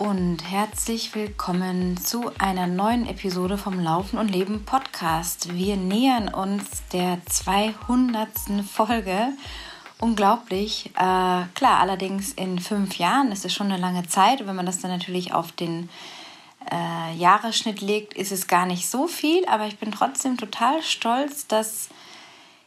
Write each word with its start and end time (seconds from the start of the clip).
und 0.00 0.38
herzlich 0.50 1.14
willkommen 1.14 1.98
zu 1.98 2.32
einer 2.38 2.66
neuen 2.66 3.06
Episode 3.06 3.58
vom 3.58 3.78
Laufen 3.78 4.18
und 4.18 4.30
Leben 4.30 4.64
Podcast. 4.64 5.54
Wir 5.54 5.76
nähern 5.76 6.32
uns 6.32 6.64
der 6.90 7.18
200. 7.26 8.28
Folge. 8.66 9.34
Unglaublich. 10.00 10.86
Äh, 10.94 11.44
klar, 11.54 11.80
allerdings 11.80 12.32
in 12.32 12.58
fünf 12.58 12.96
Jahren 12.96 13.30
ist 13.30 13.44
es 13.44 13.52
schon 13.52 13.70
eine 13.70 13.76
lange 13.76 14.08
Zeit. 14.08 14.46
Wenn 14.46 14.56
man 14.56 14.64
das 14.64 14.78
dann 14.78 14.90
natürlich 14.90 15.34
auf 15.34 15.52
den 15.52 15.90
äh, 16.72 17.14
Jahresschnitt 17.16 17.82
legt, 17.82 18.14
ist 18.14 18.32
es 18.32 18.46
gar 18.46 18.64
nicht 18.64 18.88
so 18.88 19.06
viel. 19.06 19.44
Aber 19.48 19.66
ich 19.66 19.78
bin 19.78 19.92
trotzdem 19.92 20.38
total 20.38 20.82
stolz, 20.82 21.46
dass 21.46 21.90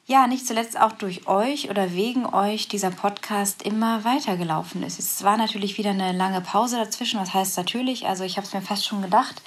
ja, 0.05 0.27
nicht 0.27 0.45
zuletzt 0.45 0.79
auch 0.79 0.91
durch 0.91 1.27
euch 1.27 1.69
oder 1.69 1.93
wegen 1.93 2.25
euch 2.25 2.67
dieser 2.67 2.91
Podcast 2.91 3.61
immer 3.63 4.03
weitergelaufen 4.03 4.83
ist. 4.83 4.99
Es 4.99 5.23
war 5.23 5.37
natürlich 5.37 5.77
wieder 5.77 5.91
eine 5.91 6.11
lange 6.11 6.41
Pause 6.41 6.75
dazwischen. 6.75 7.19
Was 7.19 7.33
heißt 7.33 7.57
natürlich? 7.57 8.05
Also 8.07 8.25
ich 8.25 8.35
habe 8.35 8.45
es 8.45 8.53
mir 8.53 8.61
fast 8.61 8.85
schon 8.85 9.01
gedacht, 9.01 9.41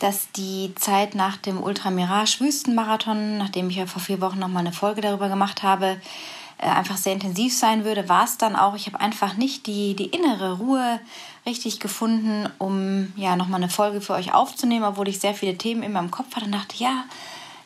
dass 0.00 0.30
die 0.32 0.74
Zeit 0.76 1.14
nach 1.14 1.36
dem 1.36 1.62
Ultra 1.62 1.90
Mirage 1.90 2.40
Wüstenmarathon, 2.40 3.36
nachdem 3.36 3.68
ich 3.68 3.76
ja 3.76 3.86
vor 3.86 4.00
vier 4.00 4.20
Wochen 4.22 4.38
nochmal 4.38 4.60
eine 4.60 4.72
Folge 4.72 5.02
darüber 5.02 5.28
gemacht 5.28 5.62
habe, 5.62 6.00
äh, 6.58 6.66
einfach 6.66 6.96
sehr 6.96 7.12
intensiv 7.12 7.54
sein 7.56 7.84
würde, 7.84 8.08
war 8.08 8.24
es 8.24 8.38
dann 8.38 8.56
auch. 8.56 8.74
Ich 8.74 8.86
habe 8.86 9.00
einfach 9.00 9.36
nicht 9.36 9.66
die, 9.66 9.94
die 9.94 10.06
innere 10.06 10.58
Ruhe 10.58 10.98
richtig 11.44 11.78
gefunden, 11.78 12.48
um 12.58 13.12
ja 13.16 13.36
nochmal 13.36 13.60
eine 13.60 13.70
Folge 13.70 14.00
für 14.00 14.14
euch 14.14 14.32
aufzunehmen, 14.32 14.84
obwohl 14.84 15.08
ich 15.08 15.20
sehr 15.20 15.34
viele 15.34 15.58
Themen 15.58 15.82
immer 15.82 16.00
im 16.00 16.10
Kopf 16.10 16.34
hatte 16.34 16.46
und 16.46 16.52
dachte, 16.52 16.76
ja, 16.78 17.04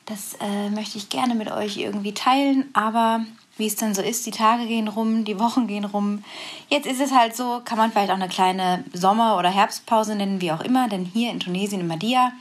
das 0.08 0.34
äh, 0.40 0.70
möchte 0.70 0.96
ich 0.96 1.10
gerne 1.10 1.34
mit 1.34 1.50
euch 1.50 1.76
irgendwie 1.76 2.14
teilen, 2.14 2.70
aber 2.72 3.24
wie 3.58 3.66
es 3.66 3.76
dann 3.76 3.94
so 3.94 4.00
ist, 4.00 4.24
die 4.24 4.30
Tage 4.30 4.66
gehen 4.66 4.88
rum, 4.88 5.24
die 5.24 5.38
Wochen 5.38 5.66
gehen 5.66 5.84
rum. 5.84 6.24
Jetzt 6.68 6.86
ist 6.86 7.00
es 7.00 7.12
halt 7.12 7.36
so, 7.36 7.60
kann 7.64 7.76
man 7.76 7.90
vielleicht 7.90 8.10
auch 8.10 8.14
eine 8.14 8.28
kleine 8.28 8.84
Sommer- 8.92 9.36
oder 9.36 9.50
Herbstpause 9.50 10.14
nennen, 10.14 10.40
wie 10.40 10.52
auch 10.52 10.60
immer, 10.60 10.88
denn 10.88 11.04
hier 11.04 11.30
in 11.30 11.40
Tunesien, 11.40 11.80
in 11.80 11.88
Madia, 11.88 12.32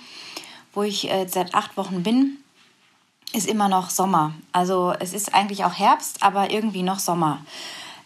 wo 0.74 0.84
ich 0.84 1.12
äh, 1.12 1.28
seit 1.28 1.56
acht 1.56 1.76
Wochen 1.76 2.04
bin, 2.04 2.38
ist 3.34 3.48
immer 3.48 3.68
noch 3.68 3.90
Sommer. 3.90 4.34
Also 4.54 4.94
es 5.00 5.14
ist 5.14 5.34
eigentlich 5.34 5.66
auch 5.66 5.74
Herbst, 5.74 6.24
aber 6.24 6.52
irgendwie 6.52 6.84
noch 6.84 7.00
Sommer. 7.00 7.40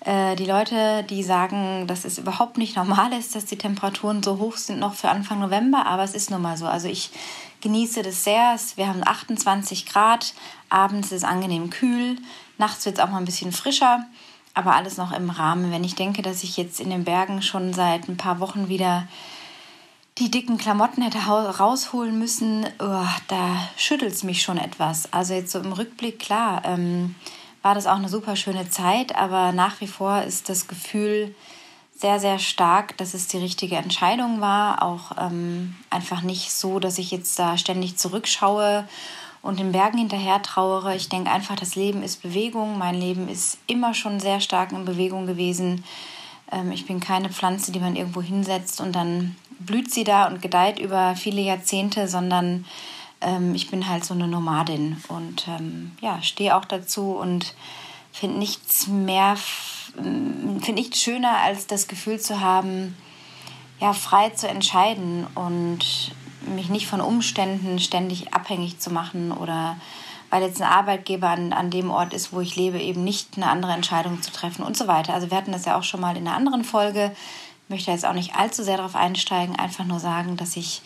Äh, 0.03 0.35
die 0.35 0.45
Leute, 0.45 1.03
die 1.03 1.23
sagen, 1.23 1.85
dass 1.87 2.05
es 2.05 2.17
überhaupt 2.17 2.57
nicht 2.57 2.75
normal 2.75 3.13
ist, 3.13 3.35
dass 3.35 3.45
die 3.45 3.57
Temperaturen 3.57 4.23
so 4.23 4.39
hoch 4.39 4.57
sind 4.57 4.79
noch 4.79 4.95
für 4.95 5.09
Anfang 5.09 5.39
November, 5.39 5.85
aber 5.85 6.03
es 6.03 6.15
ist 6.15 6.31
nun 6.31 6.41
mal 6.41 6.57
so. 6.57 6.65
Also 6.65 6.87
ich 6.87 7.11
genieße 7.61 8.01
das 8.01 8.23
sehr. 8.23 8.55
Wir 8.75 8.87
haben 8.87 9.05
28 9.05 9.85
Grad, 9.85 10.33
abends 10.69 11.11
ist 11.11 11.19
es 11.19 11.23
angenehm 11.23 11.69
kühl, 11.69 12.17
nachts 12.57 12.85
wird 12.85 12.97
es 12.97 13.03
auch 13.03 13.09
mal 13.09 13.19
ein 13.19 13.25
bisschen 13.25 13.51
frischer, 13.51 14.05
aber 14.55 14.75
alles 14.75 14.97
noch 14.97 15.11
im 15.11 15.29
Rahmen. 15.29 15.71
Wenn 15.71 15.83
ich 15.83 15.95
denke, 15.95 16.23
dass 16.23 16.43
ich 16.43 16.57
jetzt 16.57 16.79
in 16.79 16.89
den 16.89 17.03
Bergen 17.03 17.43
schon 17.43 17.73
seit 17.73 18.09
ein 18.09 18.17
paar 18.17 18.39
Wochen 18.39 18.69
wieder 18.69 19.07
die 20.17 20.31
dicken 20.31 20.57
Klamotten 20.57 21.03
hätte 21.03 21.19
rausholen 21.19 22.17
müssen, 22.17 22.65
oh, 22.79 23.05
da 23.27 23.69
schüttelt 23.77 24.13
es 24.13 24.23
mich 24.23 24.41
schon 24.41 24.57
etwas. 24.57 25.11
Also 25.13 25.33
jetzt 25.33 25.51
so 25.51 25.59
im 25.59 25.71
Rückblick, 25.71 26.19
klar, 26.19 26.63
ähm, 26.65 27.15
war 27.61 27.75
das 27.75 27.87
auch 27.87 27.95
eine 27.95 28.09
super 28.09 28.35
schöne 28.35 28.69
Zeit, 28.69 29.15
aber 29.15 29.51
nach 29.51 29.81
wie 29.81 29.87
vor 29.87 30.21
ist 30.23 30.49
das 30.49 30.67
Gefühl, 30.67 31.35
sehr, 32.01 32.19
sehr 32.19 32.39
stark, 32.39 32.97
dass 32.97 33.13
es 33.13 33.27
die 33.27 33.37
richtige 33.37 33.75
Entscheidung 33.75 34.41
war. 34.41 34.81
Auch 34.81 35.11
ähm, 35.19 35.75
einfach 35.91 36.23
nicht 36.23 36.51
so, 36.51 36.79
dass 36.79 36.97
ich 36.97 37.11
jetzt 37.11 37.37
da 37.37 37.57
ständig 37.57 37.97
zurückschaue 37.97 38.87
und 39.43 39.59
den 39.59 39.71
Bergen 39.71 39.99
hinterher 39.99 40.41
trauere. 40.41 40.95
Ich 40.95 41.09
denke 41.09 41.31
einfach, 41.31 41.55
das 41.55 41.75
Leben 41.75 42.01
ist 42.01 42.23
Bewegung. 42.23 42.79
Mein 42.79 42.95
Leben 42.95 43.29
ist 43.29 43.59
immer 43.67 43.93
schon 43.93 44.19
sehr 44.19 44.39
stark 44.39 44.71
in 44.71 44.83
Bewegung 44.83 45.27
gewesen. 45.27 45.83
Ähm, 46.51 46.71
ich 46.71 46.87
bin 46.87 46.99
keine 46.99 47.29
Pflanze, 47.29 47.71
die 47.71 47.79
man 47.79 47.95
irgendwo 47.95 48.23
hinsetzt 48.23 48.81
und 48.81 48.93
dann 48.93 49.35
blüht 49.59 49.93
sie 49.93 50.03
da 50.03 50.27
und 50.27 50.41
gedeiht 50.41 50.79
über 50.79 51.15
viele 51.15 51.41
Jahrzehnte, 51.41 52.07
sondern 52.07 52.65
ähm, 53.21 53.55
ich 53.55 53.69
bin 53.69 53.87
halt 53.87 54.03
so 54.03 54.13
eine 54.13 54.27
Nomadin 54.27 55.01
und 55.07 55.47
ähm, 55.47 55.91
ja, 56.01 56.21
stehe 56.21 56.55
auch 56.55 56.65
dazu 56.65 57.11
und 57.11 57.55
finde 58.11 58.39
nichts 58.39 58.87
mehr 58.87 59.37
finde 59.93 60.73
nichts 60.73 61.01
schöner, 61.01 61.37
als 61.37 61.67
das 61.67 61.87
Gefühl 61.87 62.19
zu 62.19 62.39
haben, 62.39 62.95
ja, 63.79 63.93
frei 63.93 64.29
zu 64.29 64.47
entscheiden 64.47 65.27
und 65.35 65.79
mich 66.55 66.69
nicht 66.69 66.87
von 66.87 67.01
Umständen 67.01 67.79
ständig 67.79 68.33
abhängig 68.33 68.79
zu 68.79 68.91
machen 68.91 69.31
oder 69.31 69.75
weil 70.29 70.43
jetzt 70.43 70.61
ein 70.61 70.67
Arbeitgeber 70.67 71.29
an, 71.29 71.51
an 71.51 71.69
dem 71.69 71.91
Ort 71.91 72.13
ist, 72.13 72.31
wo 72.31 72.39
ich 72.39 72.55
lebe, 72.55 72.79
eben 72.79 73.03
nicht 73.03 73.35
eine 73.35 73.49
andere 73.49 73.73
Entscheidung 73.73 74.21
zu 74.21 74.31
treffen 74.31 74.63
und 74.63 74.77
so 74.77 74.87
weiter. 74.87 75.13
Also 75.13 75.29
wir 75.29 75.37
hatten 75.37 75.51
das 75.51 75.65
ja 75.65 75.77
auch 75.77 75.83
schon 75.83 75.99
mal 75.99 76.15
in 76.15 76.25
einer 76.25 76.37
anderen 76.37 76.63
Folge. 76.63 77.11
Ich 77.65 77.69
möchte 77.69 77.91
jetzt 77.91 78.05
auch 78.05 78.13
nicht 78.13 78.35
allzu 78.35 78.63
sehr 78.63 78.77
darauf 78.77 78.95
einsteigen, 78.95 79.57
einfach 79.57 79.83
nur 79.83 79.99
sagen, 79.99 80.37
dass 80.37 80.55
ich 80.55 80.81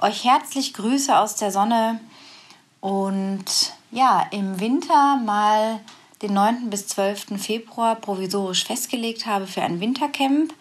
euch 0.00 0.24
herzlich 0.24 0.74
grüße 0.74 1.16
aus 1.16 1.34
der 1.34 1.50
Sonne 1.50 2.00
und 2.80 3.44
ja, 3.90 4.26
im 4.30 4.60
Winter 4.60 5.16
mal 5.16 5.80
den 6.22 6.34
9. 6.34 6.70
bis 6.70 6.86
12. 6.88 7.40
Februar 7.40 7.96
provisorisch 7.96 8.64
festgelegt 8.64 9.26
habe 9.26 9.46
für 9.46 9.62
ein 9.62 9.80
Wintercamp. 9.80 10.54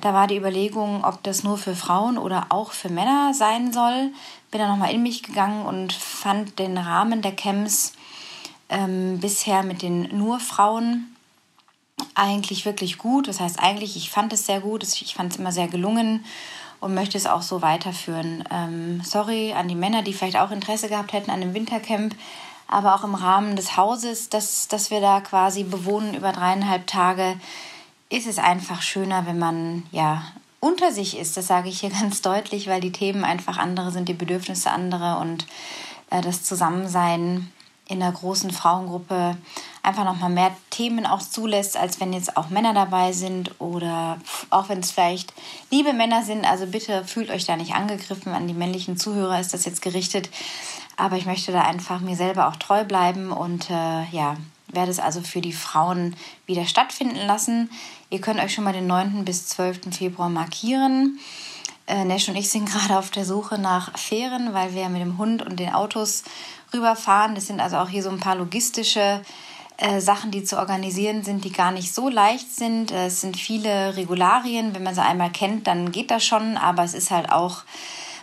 Da 0.00 0.12
war 0.12 0.26
die 0.26 0.36
Überlegung, 0.36 1.04
ob 1.04 1.22
das 1.22 1.44
nur 1.44 1.56
für 1.56 1.76
Frauen 1.76 2.18
oder 2.18 2.46
auch 2.48 2.72
für 2.72 2.88
Männer 2.88 3.32
sein 3.32 3.72
soll. 3.72 4.10
Bin 4.50 4.60
dann 4.60 4.70
nochmal 4.70 4.92
in 4.92 5.02
mich 5.02 5.22
gegangen 5.22 5.66
und 5.66 5.92
fand 5.92 6.58
den 6.58 6.76
Rahmen 6.76 7.22
der 7.22 7.36
Camps 7.36 7.92
ähm, 8.68 9.20
bisher 9.20 9.62
mit 9.62 9.82
den 9.82 10.16
nur 10.16 10.40
Frauen 10.40 11.14
eigentlich 12.16 12.64
wirklich 12.64 12.98
gut. 12.98 13.28
Das 13.28 13.38
heißt 13.38 13.60
eigentlich, 13.60 13.96
ich 13.96 14.10
fand 14.10 14.32
es 14.32 14.46
sehr 14.46 14.60
gut, 14.60 14.82
ich 14.82 15.14
fand 15.14 15.32
es 15.32 15.38
immer 15.38 15.52
sehr 15.52 15.68
gelungen 15.68 16.24
und 16.84 16.94
möchte 16.94 17.16
es 17.16 17.26
auch 17.26 17.42
so 17.42 17.62
weiterführen. 17.62 18.44
Ähm, 18.50 19.00
sorry 19.02 19.52
an 19.52 19.68
die 19.68 19.74
Männer, 19.74 20.02
die 20.02 20.12
vielleicht 20.12 20.36
auch 20.36 20.50
Interesse 20.50 20.88
gehabt 20.88 21.12
hätten 21.12 21.30
an 21.30 21.40
dem 21.40 21.54
Wintercamp 21.54 22.14
aber 22.66 22.94
auch 22.94 23.04
im 23.04 23.14
Rahmen 23.14 23.56
des 23.56 23.76
Hauses, 23.76 24.30
das, 24.30 24.68
das 24.68 24.90
wir 24.90 25.00
da 25.00 25.20
quasi 25.20 25.64
bewohnen 25.64 26.14
über 26.14 26.32
dreieinhalb 26.32 26.86
Tage, 26.86 27.38
ist 28.10 28.26
es 28.26 28.38
einfach 28.38 28.82
schöner, 28.82 29.26
wenn 29.26 29.38
man 29.38 29.84
ja 29.90 30.24
unter 30.60 30.92
sich 30.92 31.18
ist. 31.18 31.36
Das 31.36 31.46
sage 31.46 31.68
ich 31.68 31.80
hier 31.80 31.90
ganz 32.00 32.22
deutlich, 32.22 32.66
weil 32.68 32.80
die 32.80 32.92
Themen 32.92 33.24
einfach 33.24 33.58
andere 33.58 33.90
sind, 33.90 34.08
die 34.08 34.14
Bedürfnisse 34.14 34.70
andere 34.70 35.18
und 35.18 35.46
äh, 36.10 36.20
das 36.20 36.42
Zusammensein 36.42 37.50
in 37.86 38.02
einer 38.02 38.12
großen 38.12 38.50
Frauengruppe 38.50 39.36
einfach 39.84 40.04
nochmal 40.04 40.30
mehr 40.30 40.56
Themen 40.70 41.06
auch 41.06 41.20
zulässt, 41.20 41.76
als 41.76 42.00
wenn 42.00 42.12
jetzt 42.12 42.36
auch 42.36 42.48
Männer 42.48 42.72
dabei 42.72 43.12
sind 43.12 43.60
oder 43.60 44.18
auch 44.50 44.68
wenn 44.68 44.80
es 44.80 44.90
vielleicht 44.90 45.32
liebe 45.70 45.92
Männer 45.92 46.22
sind. 46.22 46.44
Also 46.44 46.66
bitte 46.66 47.04
fühlt 47.04 47.30
euch 47.30 47.44
da 47.44 47.56
nicht 47.56 47.74
angegriffen. 47.74 48.32
An 48.32 48.48
die 48.48 48.54
männlichen 48.54 48.96
Zuhörer 48.96 49.38
ist 49.38 49.52
das 49.52 49.64
jetzt 49.64 49.82
gerichtet. 49.82 50.30
Aber 50.96 51.16
ich 51.16 51.26
möchte 51.26 51.52
da 51.52 51.62
einfach 51.62 52.00
mir 52.00 52.16
selber 52.16 52.48
auch 52.48 52.56
treu 52.56 52.84
bleiben 52.84 53.30
und 53.30 53.68
äh, 53.68 54.04
ja, 54.10 54.36
werde 54.68 54.90
es 54.90 55.00
also 55.00 55.20
für 55.20 55.40
die 55.40 55.52
Frauen 55.52 56.16
wieder 56.46 56.66
stattfinden 56.66 57.26
lassen. 57.26 57.70
Ihr 58.10 58.20
könnt 58.20 58.40
euch 58.40 58.54
schon 58.54 58.64
mal 58.64 58.72
den 58.72 58.86
9. 58.86 59.24
bis 59.24 59.46
12. 59.48 59.94
Februar 59.96 60.30
markieren. 60.30 61.18
Äh, 61.86 62.04
Nesh 62.04 62.28
und 62.28 62.36
ich 62.36 62.50
sind 62.50 62.66
gerade 62.70 62.98
auf 62.98 63.10
der 63.10 63.24
Suche 63.24 63.58
nach 63.58 63.98
Fähren, 63.98 64.54
weil 64.54 64.74
wir 64.74 64.88
mit 64.88 65.02
dem 65.02 65.18
Hund 65.18 65.42
und 65.42 65.60
den 65.60 65.72
Autos 65.72 66.24
rüberfahren. 66.72 67.34
Das 67.34 67.46
sind 67.46 67.60
also 67.60 67.76
auch 67.76 67.88
hier 67.88 68.02
so 68.02 68.10
ein 68.10 68.20
paar 68.20 68.36
logistische 68.36 69.20
äh, 69.76 70.00
Sachen, 70.00 70.30
die 70.30 70.44
zu 70.44 70.58
organisieren 70.58 71.24
sind, 71.24 71.44
die 71.44 71.52
gar 71.52 71.72
nicht 71.72 71.94
so 71.94 72.08
leicht 72.08 72.54
sind. 72.54 72.92
Äh, 72.92 73.06
es 73.06 73.20
sind 73.20 73.36
viele 73.36 73.96
Regularien. 73.96 74.74
Wenn 74.74 74.82
man 74.82 74.94
sie 74.94 75.02
einmal 75.02 75.30
kennt, 75.30 75.66
dann 75.66 75.92
geht 75.92 76.10
das 76.10 76.24
schon, 76.24 76.56
aber 76.56 76.84
es 76.84 76.94
ist 76.94 77.10
halt 77.10 77.30
auch 77.30 77.64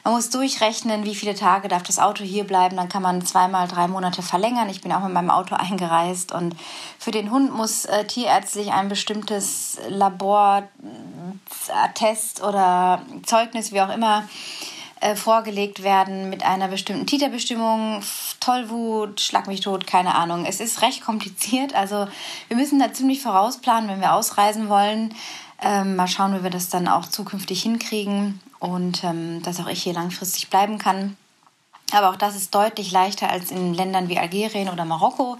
man 0.03 0.15
muss 0.15 0.31
durchrechnen, 0.31 1.03
wie 1.03 1.13
viele 1.13 1.35
Tage 1.35 1.67
darf 1.67 1.83
das 1.83 1.99
Auto 1.99 2.23
hier 2.23 2.43
bleiben. 2.43 2.75
Dann 2.75 2.89
kann 2.89 3.03
man 3.03 3.23
zweimal 3.23 3.67
drei 3.67 3.87
Monate 3.87 4.23
verlängern. 4.23 4.67
Ich 4.69 4.81
bin 4.81 4.91
auch 4.91 5.03
mit 5.03 5.13
meinem 5.13 5.29
Auto 5.29 5.55
eingereist. 5.59 6.31
Und 6.31 6.55
für 6.97 7.11
den 7.11 7.29
Hund 7.31 7.53
muss 7.53 7.85
äh, 7.85 8.05
tierärztlich 8.05 8.71
ein 8.71 8.89
bestimmtes 8.89 9.79
Labor, 9.89 10.63
Test 11.93 12.41
oder 12.41 13.01
Zeugnis, 13.25 13.71
wie 13.71 13.81
auch 13.81 13.93
immer, 13.93 14.27
äh, 15.01 15.15
vorgelegt 15.15 15.83
werden 15.83 16.29
mit 16.29 16.43
einer 16.43 16.67
bestimmten 16.67 17.07
Titerbestimmung, 17.07 18.01
Tollwut, 18.39 19.19
Schlag 19.19 19.47
mich 19.47 19.61
tot, 19.61 19.87
keine 19.87 20.15
Ahnung. 20.15 20.45
Es 20.45 20.59
ist 20.59 20.81
recht 20.81 21.03
kompliziert. 21.03 21.73
Also 21.73 22.07
wir 22.47 22.57
müssen 22.57 22.79
da 22.79 22.93
ziemlich 22.93 23.21
vorausplanen, 23.21 23.89
wenn 23.89 23.99
wir 23.99 24.13
ausreisen 24.13 24.69
wollen. 24.69 25.13
Ähm, 25.61 25.95
mal 25.95 26.07
schauen, 26.07 26.37
wie 26.37 26.43
wir 26.43 26.49
das 26.49 26.69
dann 26.69 26.87
auch 26.87 27.07
zukünftig 27.07 27.61
hinkriegen 27.63 28.39
und 28.59 29.03
ähm, 29.03 29.41
dass 29.43 29.59
auch 29.59 29.67
ich 29.67 29.83
hier 29.83 29.93
langfristig 29.93 30.49
bleiben 30.49 30.77
kann. 30.77 31.17
Aber 31.91 32.09
auch 32.09 32.15
das 32.15 32.35
ist 32.35 32.55
deutlich 32.55 32.91
leichter 32.91 33.29
als 33.29 33.51
in 33.51 33.73
Ländern 33.73 34.07
wie 34.07 34.17
Algerien 34.17 34.69
oder 34.69 34.85
Marokko 34.85 35.37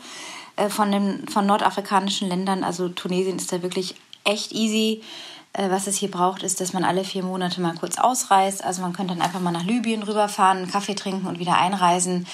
äh, 0.58 0.70
von 0.70 0.92
den 0.92 1.28
von 1.28 1.46
nordafrikanischen 1.46 2.28
Ländern. 2.28 2.64
Also 2.64 2.90
Tunesien 2.90 3.38
ist 3.38 3.52
da 3.52 3.62
wirklich 3.62 3.96
echt 4.24 4.52
easy. 4.52 5.02
Äh, 5.54 5.70
was 5.70 5.88
es 5.88 5.98
hier 5.98 6.12
braucht, 6.12 6.44
ist, 6.44 6.62
dass 6.62 6.74
man 6.74 6.84
alle 6.84 7.04
vier 7.04 7.24
Monate 7.24 7.62
mal 7.62 7.76
kurz 7.76 7.98
ausreist. 7.98 8.64
Also 8.64 8.82
man 8.82 8.94
könnte 8.94 9.14
dann 9.14 9.22
einfach 9.22 9.40
mal 9.40 9.52
nach 9.52 9.66
Libyen 9.66 10.04
rüberfahren, 10.04 10.60
einen 10.60 10.72
Kaffee 10.72 10.96
trinken 10.96 11.28
und 11.28 11.40
wieder 11.40 11.58
einreisen 11.58 12.28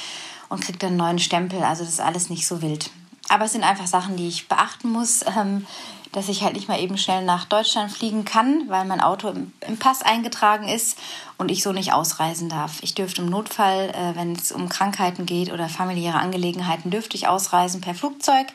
und 0.49 0.61
kriegt 0.61 0.83
dann 0.83 0.89
einen 0.89 0.97
neuen 0.97 1.19
Stempel. 1.19 1.63
Also 1.63 1.83
das 1.83 1.93
ist 1.93 2.01
alles 2.01 2.29
nicht 2.29 2.47
so 2.47 2.61
wild. 2.61 2.89
aber 3.29 3.45
es 3.45 3.51
sind 3.53 3.63
einfach 3.63 3.87
Sachen, 3.87 4.15
die 4.15 4.27
ich 4.27 4.47
beachten 4.47 4.89
muss, 4.89 5.23
ähm, 5.37 5.65
dass 6.13 6.29
ich 6.29 6.43
halt 6.43 6.55
nicht 6.55 6.67
mal 6.67 6.79
eben 6.79 6.97
schnell 6.97 7.23
nach 7.25 7.45
Deutschland 7.45 7.91
fliegen 7.91 8.23
kann, 8.23 8.63
weil 8.69 8.85
mein 8.85 9.01
Auto 9.01 9.29
im, 9.29 9.77
Pass 9.77 10.01
eingetragen 10.01 10.67
ist 10.67 10.97
und 11.37 11.51
ich 11.51 11.63
so 11.63 11.73
nicht 11.73 11.93
ausreisen 11.93 12.49
darf. 12.49 12.81
Ich 12.81 12.95
dürfte 12.95 13.21
im 13.21 13.29
Notfall, 13.29 13.89
äh, 13.89 14.15
wenn 14.15 14.33
es 14.33 14.51
um 14.51 14.69
Krankheiten 14.69 15.25
geht 15.25 15.51
oder 15.51 15.67
familiäre 15.69 16.19
Angelegenheiten, 16.19 16.91
dürfte 16.91 17.17
ich 17.17 17.27
ausreisen 17.27 17.81
per 17.81 17.95
Flugzeug, 17.95 18.47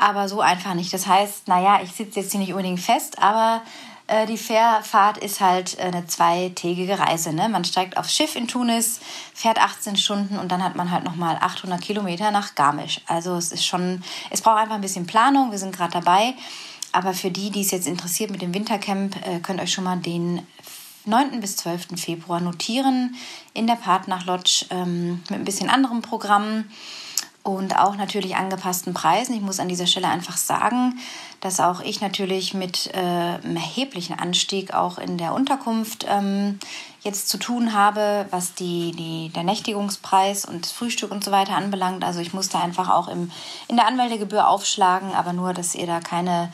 aber 0.00 0.28
so 0.28 0.40
einfach 0.40 0.74
nicht. 0.74 0.92
Das 0.92 1.06
heißt, 1.06 1.48
naja, 1.48 1.80
ich 1.82 1.92
sitze 1.92 2.20
jetzt 2.20 2.32
hier 2.32 2.40
nicht 2.40 2.52
unbedingt 2.52 2.80
fest, 2.80 3.18
aber 3.20 3.62
äh, 4.06 4.26
die 4.26 4.38
Fährfahrt 4.38 5.18
ist 5.18 5.40
halt 5.40 5.78
äh, 5.78 5.82
eine 5.82 6.06
zweitägige 6.06 6.98
Reise. 6.98 7.32
Ne? 7.32 7.48
Man 7.48 7.64
steigt 7.64 7.96
aufs 7.96 8.14
Schiff 8.14 8.34
in 8.34 8.48
Tunis, 8.48 9.00
fährt 9.34 9.58
18 9.58 9.96
Stunden 9.96 10.38
und 10.38 10.50
dann 10.50 10.64
hat 10.64 10.74
man 10.74 10.90
halt 10.90 11.04
nochmal 11.04 11.36
800 11.40 11.80
Kilometer 11.80 12.30
nach 12.30 12.54
Garmisch. 12.54 13.00
Also 13.06 13.36
es 13.36 13.52
ist 13.52 13.64
schon, 13.64 14.02
es 14.30 14.40
braucht 14.40 14.58
einfach 14.58 14.74
ein 14.74 14.80
bisschen 14.80 15.06
Planung. 15.06 15.50
Wir 15.50 15.58
sind 15.58 15.76
gerade 15.76 15.92
dabei. 15.92 16.34
Aber 16.92 17.14
für 17.14 17.30
die, 17.30 17.50
die 17.50 17.60
es 17.60 17.70
jetzt 17.70 17.86
interessiert 17.86 18.30
mit 18.30 18.42
dem 18.42 18.52
Wintercamp, 18.52 19.14
äh, 19.26 19.38
könnt 19.38 19.60
euch 19.60 19.72
schon 19.72 19.84
mal 19.84 19.96
den 19.96 20.44
9. 21.04 21.40
bis 21.40 21.56
12. 21.56 21.88
Februar 21.96 22.40
notieren 22.40 23.14
in 23.54 23.66
der 23.66 23.76
Partnerlodge 23.76 24.66
ähm, 24.70 25.22
mit 25.28 25.38
ein 25.38 25.44
bisschen 25.44 25.70
anderem 25.70 26.02
Programm 26.02 26.64
und 27.42 27.78
auch 27.78 27.96
natürlich 27.96 28.36
angepassten 28.36 28.92
Preisen. 28.92 29.34
Ich 29.34 29.40
muss 29.40 29.60
an 29.60 29.68
dieser 29.68 29.86
Stelle 29.86 30.08
einfach 30.08 30.36
sagen, 30.36 30.98
dass 31.40 31.58
auch 31.58 31.80
ich 31.80 32.00
natürlich 32.00 32.52
mit 32.52 32.90
äh, 32.92 32.98
einem 32.98 33.56
erheblichen 33.56 34.18
Anstieg 34.18 34.74
auch 34.74 34.98
in 34.98 35.16
der 35.16 35.32
Unterkunft 35.32 36.04
ähm, 36.08 36.58
jetzt 37.02 37.30
zu 37.30 37.38
tun 37.38 37.72
habe, 37.72 38.26
was 38.30 38.54
die, 38.54 38.92
die, 38.92 39.30
der 39.34 39.44
Nächtigungspreis 39.44 40.44
und 40.44 40.66
das 40.66 40.72
Frühstück 40.72 41.10
und 41.10 41.24
so 41.24 41.30
weiter 41.30 41.54
anbelangt. 41.54 42.04
Also 42.04 42.20
ich 42.20 42.34
musste 42.34 42.58
einfach 42.58 42.90
auch 42.90 43.08
im, 43.08 43.30
in 43.68 43.76
der 43.76 43.86
Anmeldegebühr 43.86 44.46
aufschlagen, 44.46 45.14
aber 45.14 45.32
nur, 45.32 45.54
dass 45.54 45.74
ihr 45.74 45.86
da 45.86 46.00
keine 46.00 46.52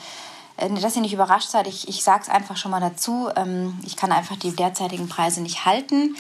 äh, 0.57 0.71
dass 0.71 0.95
ihr 0.95 1.03
nicht 1.03 1.15
überrascht 1.15 1.49
seid. 1.49 1.67
Ich, 1.67 1.89
ich 1.89 2.05
sage 2.05 2.23
es 2.23 2.29
einfach 2.29 2.57
schon 2.57 2.71
mal 2.71 2.81
dazu. 2.81 3.29
Ähm, 3.35 3.77
ich 3.85 3.97
kann 3.97 4.13
einfach 4.13 4.37
die 4.37 4.55
derzeitigen 4.55 5.09
Preise 5.09 5.43
nicht 5.43 5.65
halten 5.65 6.15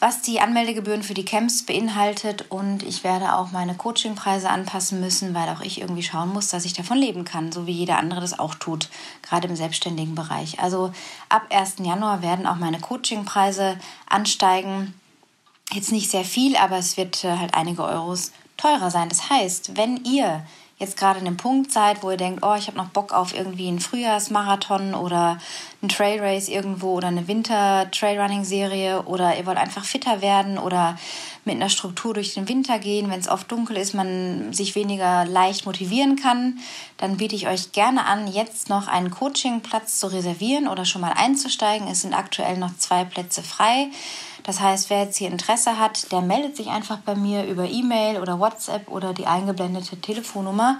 was 0.00 0.22
die 0.22 0.40
Anmeldegebühren 0.40 1.02
für 1.02 1.14
die 1.14 1.24
Camps 1.24 1.64
beinhaltet 1.64 2.50
und 2.50 2.82
ich 2.82 3.04
werde 3.04 3.36
auch 3.36 3.52
meine 3.52 3.74
Coachingpreise 3.74 4.50
anpassen 4.50 5.00
müssen, 5.00 5.34
weil 5.34 5.48
auch 5.48 5.60
ich 5.60 5.80
irgendwie 5.80 6.02
schauen 6.02 6.32
muss, 6.32 6.48
dass 6.48 6.64
ich 6.64 6.72
davon 6.72 6.98
leben 6.98 7.24
kann, 7.24 7.52
so 7.52 7.66
wie 7.66 7.72
jeder 7.72 7.98
andere 7.98 8.20
das 8.20 8.38
auch 8.38 8.54
tut, 8.54 8.88
gerade 9.22 9.48
im 9.48 9.56
selbstständigen 9.56 10.14
Bereich. 10.14 10.60
Also 10.60 10.92
ab 11.28 11.46
1. 11.50 11.76
Januar 11.80 12.22
werden 12.22 12.46
auch 12.46 12.56
meine 12.56 12.80
Coachingpreise 12.80 13.78
ansteigen. 14.08 14.94
Jetzt 15.72 15.92
nicht 15.92 16.10
sehr 16.10 16.24
viel, 16.24 16.56
aber 16.56 16.76
es 16.76 16.96
wird 16.96 17.24
äh, 17.24 17.38
halt 17.38 17.54
einige 17.54 17.84
Euros 17.84 18.32
teurer 18.56 18.90
sein. 18.90 19.08
Das 19.08 19.30
heißt, 19.30 19.76
wenn 19.76 20.04
ihr 20.04 20.44
jetzt 20.78 20.96
gerade 20.96 21.20
an 21.20 21.24
dem 21.24 21.36
Punkt 21.36 21.70
seid, 21.70 22.02
wo 22.02 22.10
ihr 22.10 22.16
denkt, 22.16 22.44
oh, 22.44 22.54
ich 22.54 22.66
habe 22.66 22.76
noch 22.76 22.88
Bock 22.88 23.12
auf 23.12 23.34
irgendwie 23.34 23.68
einen 23.68 23.78
Frühjahrsmarathon 23.78 24.94
oder 24.94 25.38
einen 25.80 25.88
Trail 25.88 26.20
Race 26.20 26.48
irgendwo 26.48 26.94
oder 26.94 27.08
eine 27.08 27.28
Winter 27.28 27.88
Trailrunning 27.92 28.44
Serie 28.44 29.02
oder 29.02 29.36
ihr 29.36 29.46
wollt 29.46 29.58
einfach 29.58 29.84
fitter 29.84 30.20
werden 30.20 30.58
oder 30.58 30.98
mit 31.44 31.56
einer 31.56 31.68
Struktur 31.68 32.14
durch 32.14 32.34
den 32.34 32.48
Winter 32.48 32.78
gehen, 32.78 33.10
wenn 33.10 33.20
es 33.20 33.28
oft 33.28 33.50
dunkel 33.52 33.76
ist, 33.76 33.94
man 33.94 34.52
sich 34.52 34.74
weniger 34.74 35.24
leicht 35.26 35.66
motivieren 35.66 36.16
kann, 36.16 36.58
dann 36.96 37.18
biete 37.18 37.36
ich 37.36 37.46
euch 37.46 37.72
gerne 37.72 38.06
an, 38.06 38.26
jetzt 38.26 38.68
noch 38.68 38.88
einen 38.88 39.10
Coachingplatz 39.10 40.00
zu 40.00 40.08
reservieren 40.08 40.66
oder 40.66 40.84
schon 40.84 41.02
mal 41.02 41.12
einzusteigen. 41.12 41.86
Es 41.86 42.00
sind 42.00 42.14
aktuell 42.14 42.56
noch 42.56 42.76
zwei 42.78 43.04
Plätze 43.04 43.42
frei. 43.42 43.88
Das 44.44 44.60
heißt, 44.60 44.90
wer 44.90 45.04
jetzt 45.04 45.16
hier 45.16 45.28
Interesse 45.28 45.78
hat, 45.78 46.12
der 46.12 46.20
meldet 46.20 46.56
sich 46.56 46.68
einfach 46.68 46.98
bei 46.98 47.14
mir 47.14 47.44
über 47.44 47.64
E-Mail 47.68 48.20
oder 48.20 48.38
WhatsApp 48.38 48.88
oder 48.88 49.14
die 49.14 49.26
eingeblendete 49.26 50.00
Telefonnummer 50.00 50.78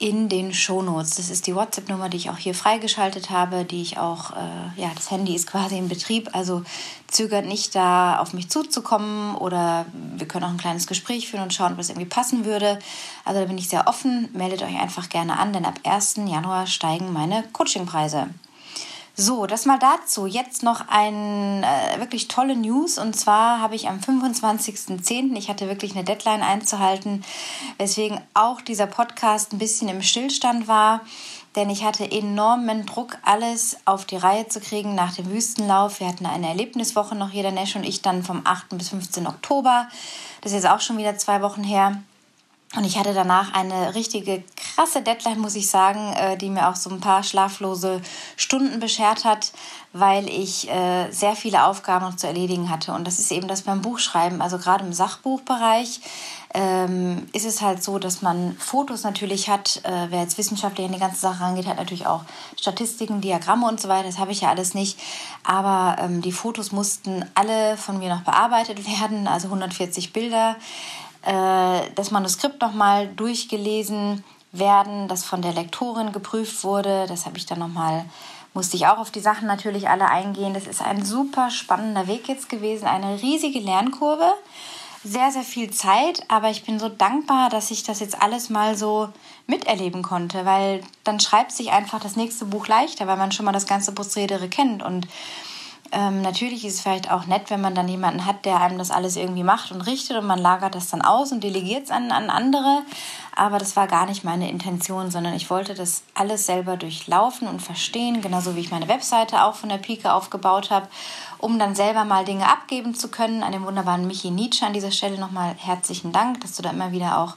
in 0.00 0.28
den 0.28 0.52
Shownotes. 0.52 1.14
Das 1.16 1.30
ist 1.30 1.46
die 1.46 1.54
WhatsApp-Nummer, 1.54 2.08
die 2.08 2.16
ich 2.16 2.30
auch 2.30 2.36
hier 2.36 2.54
freigeschaltet 2.54 3.30
habe, 3.30 3.64
die 3.64 3.80
ich 3.80 3.96
auch, 3.96 4.32
äh, 4.32 4.80
ja, 4.80 4.90
das 4.94 5.10
Handy 5.12 5.34
ist 5.36 5.46
quasi 5.50 5.78
in 5.78 5.88
Betrieb, 5.88 6.30
also 6.32 6.62
zögert 7.06 7.46
nicht 7.46 7.76
da 7.76 8.18
auf 8.18 8.32
mich 8.32 8.50
zuzukommen 8.50 9.36
oder 9.36 9.86
wir 10.16 10.26
können 10.26 10.44
auch 10.44 10.50
ein 10.50 10.56
kleines 10.56 10.88
Gespräch 10.88 11.28
führen 11.28 11.44
und 11.44 11.54
schauen, 11.54 11.74
ob 11.74 11.78
es 11.78 11.90
irgendwie 11.90 12.08
passen 12.08 12.44
würde. 12.44 12.80
Also 13.24 13.40
da 13.40 13.46
bin 13.46 13.56
ich 13.56 13.68
sehr 13.68 13.86
offen, 13.86 14.28
meldet 14.32 14.62
euch 14.62 14.80
einfach 14.80 15.08
gerne 15.08 15.38
an, 15.38 15.52
denn 15.52 15.64
ab 15.64 15.78
1. 15.84 16.16
Januar 16.26 16.66
steigen 16.66 17.12
meine 17.12 17.44
Coachingpreise. 17.52 18.26
So, 19.16 19.46
das 19.46 19.64
mal 19.64 19.78
dazu. 19.78 20.26
Jetzt 20.26 20.64
noch 20.64 20.88
ein 20.88 21.62
äh, 21.62 22.00
wirklich 22.00 22.26
tolle 22.26 22.56
News. 22.56 22.98
Und 22.98 23.14
zwar 23.14 23.60
habe 23.60 23.76
ich 23.76 23.88
am 23.88 24.00
25.10., 24.00 25.36
ich 25.36 25.48
hatte 25.48 25.68
wirklich 25.68 25.92
eine 25.92 26.02
Deadline 26.02 26.42
einzuhalten, 26.42 27.24
weswegen 27.78 28.20
auch 28.34 28.60
dieser 28.60 28.88
Podcast 28.88 29.52
ein 29.52 29.58
bisschen 29.58 29.88
im 29.88 30.02
Stillstand 30.02 30.66
war. 30.66 31.00
Denn 31.54 31.70
ich 31.70 31.84
hatte 31.84 32.10
enormen 32.10 32.86
Druck, 32.86 33.16
alles 33.22 33.76
auf 33.84 34.04
die 34.04 34.16
Reihe 34.16 34.48
zu 34.48 34.58
kriegen 34.58 34.96
nach 34.96 35.14
dem 35.14 35.30
Wüstenlauf. 35.30 36.00
Wir 36.00 36.08
hatten 36.08 36.26
eine 36.26 36.48
Erlebniswoche 36.48 37.14
noch 37.14 37.30
hier, 37.30 37.42
der 37.44 37.52
Nesch 37.52 37.76
und 37.76 37.84
ich, 37.84 38.02
dann 38.02 38.24
vom 38.24 38.40
8. 38.44 38.70
bis 38.70 38.88
15. 38.88 39.28
Oktober. 39.28 39.88
Das 40.40 40.50
ist 40.50 40.64
jetzt 40.64 40.70
auch 40.72 40.80
schon 40.80 40.98
wieder 40.98 41.16
zwei 41.16 41.40
Wochen 41.40 41.62
her. 41.62 42.02
Und 42.76 42.84
ich 42.84 42.98
hatte 42.98 43.14
danach 43.14 43.54
eine 43.54 43.94
richtige 43.94 44.42
krasse 44.74 45.02
Deadline, 45.02 45.38
muss 45.38 45.54
ich 45.54 45.70
sagen, 45.70 46.12
äh, 46.14 46.36
die 46.36 46.50
mir 46.50 46.68
auch 46.68 46.76
so 46.76 46.90
ein 46.90 47.00
paar 47.00 47.22
schlaflose 47.22 48.00
Stunden 48.36 48.80
beschert 48.80 49.24
hat, 49.24 49.52
weil 49.92 50.28
ich 50.28 50.68
äh, 50.68 51.10
sehr 51.10 51.36
viele 51.36 51.64
Aufgaben 51.64 52.04
noch 52.04 52.16
zu 52.16 52.26
erledigen 52.26 52.70
hatte. 52.70 52.92
Und 52.92 53.06
das 53.06 53.18
ist 53.18 53.30
eben 53.30 53.46
das 53.46 53.62
beim 53.62 53.82
Buchschreiben, 53.82 54.42
also 54.42 54.58
gerade 54.58 54.84
im 54.84 54.92
Sachbuchbereich 54.92 56.00
ähm, 56.54 57.26
ist 57.32 57.44
es 57.44 57.60
halt 57.60 57.82
so, 57.82 57.98
dass 57.98 58.22
man 58.22 58.56
Fotos 58.58 59.02
natürlich 59.02 59.48
hat. 59.48 59.80
Äh, 59.82 60.06
wer 60.10 60.20
jetzt 60.20 60.38
wissenschaftlich 60.38 60.86
an 60.86 60.92
die 60.92 61.00
ganze 61.00 61.20
Sache 61.20 61.42
rangeht, 61.42 61.66
hat 61.66 61.76
natürlich 61.76 62.06
auch 62.06 62.22
Statistiken, 62.58 63.20
Diagramme 63.20 63.66
und 63.66 63.80
so 63.80 63.88
weiter. 63.88 64.06
Das 64.06 64.18
habe 64.18 64.30
ich 64.30 64.42
ja 64.42 64.50
alles 64.50 64.72
nicht. 64.72 64.98
Aber 65.42 65.96
ähm, 66.00 66.22
die 66.22 66.32
Fotos 66.32 66.70
mussten 66.70 67.24
alle 67.34 67.76
von 67.76 67.98
mir 67.98 68.08
noch 68.08 68.22
bearbeitet 68.22 68.86
werden, 68.86 69.26
also 69.26 69.48
140 69.48 70.12
Bilder 70.12 70.56
äh, 71.24 71.90
das 71.94 72.10
Manuskript 72.10 72.60
nochmal 72.60 73.08
durchgelesen 73.08 74.24
werden, 74.52 75.08
das 75.08 75.24
von 75.24 75.42
der 75.42 75.52
Lektorin 75.52 76.12
geprüft 76.12 76.64
wurde. 76.64 77.06
Das 77.08 77.26
habe 77.26 77.38
ich 77.38 77.46
dann 77.46 77.58
nochmal, 77.58 78.04
musste 78.52 78.76
ich 78.76 78.86
auch 78.86 78.98
auf 78.98 79.10
die 79.10 79.20
Sachen 79.20 79.46
natürlich 79.46 79.88
alle 79.88 80.08
eingehen. 80.08 80.54
Das 80.54 80.66
ist 80.66 80.82
ein 80.82 81.04
super 81.04 81.50
spannender 81.50 82.06
Weg 82.06 82.28
jetzt 82.28 82.48
gewesen, 82.48 82.86
eine 82.86 83.20
riesige 83.20 83.60
Lernkurve. 83.60 84.34
Sehr, 85.06 85.30
sehr 85.30 85.42
viel 85.42 85.70
Zeit, 85.70 86.24
aber 86.28 86.48
ich 86.48 86.64
bin 86.64 86.78
so 86.78 86.88
dankbar, 86.88 87.50
dass 87.50 87.70
ich 87.70 87.82
das 87.82 88.00
jetzt 88.00 88.22
alles 88.22 88.48
mal 88.48 88.74
so 88.74 89.10
miterleben 89.46 90.02
konnte, 90.02 90.46
weil 90.46 90.82
dann 91.04 91.20
schreibt 91.20 91.52
sich 91.52 91.72
einfach 91.72 92.00
das 92.00 92.16
nächste 92.16 92.46
Buch 92.46 92.68
leichter, 92.68 93.06
weil 93.06 93.18
man 93.18 93.30
schon 93.30 93.44
mal 93.44 93.52
das 93.52 93.66
ganze 93.66 93.92
Prozedere 93.92 94.48
kennt 94.48 94.82
und 94.82 95.06
ähm, 95.94 96.22
natürlich 96.22 96.64
ist 96.64 96.74
es 96.74 96.80
vielleicht 96.80 97.10
auch 97.10 97.26
nett, 97.26 97.50
wenn 97.50 97.60
man 97.60 97.76
dann 97.76 97.88
jemanden 97.88 98.26
hat, 98.26 98.44
der 98.44 98.60
einem 98.60 98.78
das 98.78 98.90
alles 98.90 99.14
irgendwie 99.14 99.44
macht 99.44 99.70
und 99.70 99.80
richtet 99.82 100.16
und 100.16 100.26
man 100.26 100.40
lagert 100.40 100.74
das 100.74 100.88
dann 100.88 101.02
aus 101.02 101.30
und 101.30 101.44
delegiert 101.44 101.84
es 101.84 101.90
an, 101.92 102.10
an 102.10 102.30
andere. 102.30 102.82
Aber 103.36 103.58
das 103.58 103.76
war 103.76 103.86
gar 103.86 104.06
nicht 104.06 104.24
meine 104.24 104.50
Intention, 104.50 105.12
sondern 105.12 105.34
ich 105.34 105.50
wollte 105.50 105.74
das 105.74 106.02
alles 106.14 106.46
selber 106.46 106.76
durchlaufen 106.76 107.46
und 107.46 107.62
verstehen, 107.62 108.22
genauso 108.22 108.56
wie 108.56 108.60
ich 108.60 108.72
meine 108.72 108.88
Webseite 108.88 109.44
auch 109.44 109.54
von 109.54 109.68
der 109.68 109.78
Pike 109.78 110.12
aufgebaut 110.12 110.70
habe, 110.70 110.88
um 111.38 111.60
dann 111.60 111.76
selber 111.76 112.04
mal 112.04 112.24
Dinge 112.24 112.48
abgeben 112.48 112.96
zu 112.96 113.08
können. 113.08 113.44
An 113.44 113.52
den 113.52 113.64
wunderbaren 113.64 114.06
Michi 114.06 114.32
Nietzsche 114.32 114.66
an 114.66 114.72
dieser 114.72 114.90
Stelle 114.90 115.18
nochmal 115.18 115.54
herzlichen 115.56 116.12
Dank, 116.12 116.40
dass 116.40 116.56
du 116.56 116.62
da 116.62 116.70
immer 116.70 116.90
wieder 116.90 117.18
auch 117.18 117.36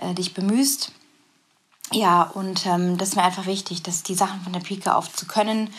äh, 0.00 0.14
dich 0.14 0.34
bemühst. 0.34 0.90
Ja, 1.92 2.24
und 2.34 2.66
ähm, 2.66 2.98
das 2.98 3.10
ist 3.10 3.16
mir 3.16 3.22
einfach 3.22 3.46
wichtig, 3.46 3.82
dass 3.84 4.02
die 4.02 4.14
Sachen 4.14 4.40
von 4.40 4.52
der 4.52 4.60
Pike 4.60 4.94
auf 4.94 5.12
zu 5.14 5.26
können 5.26 5.70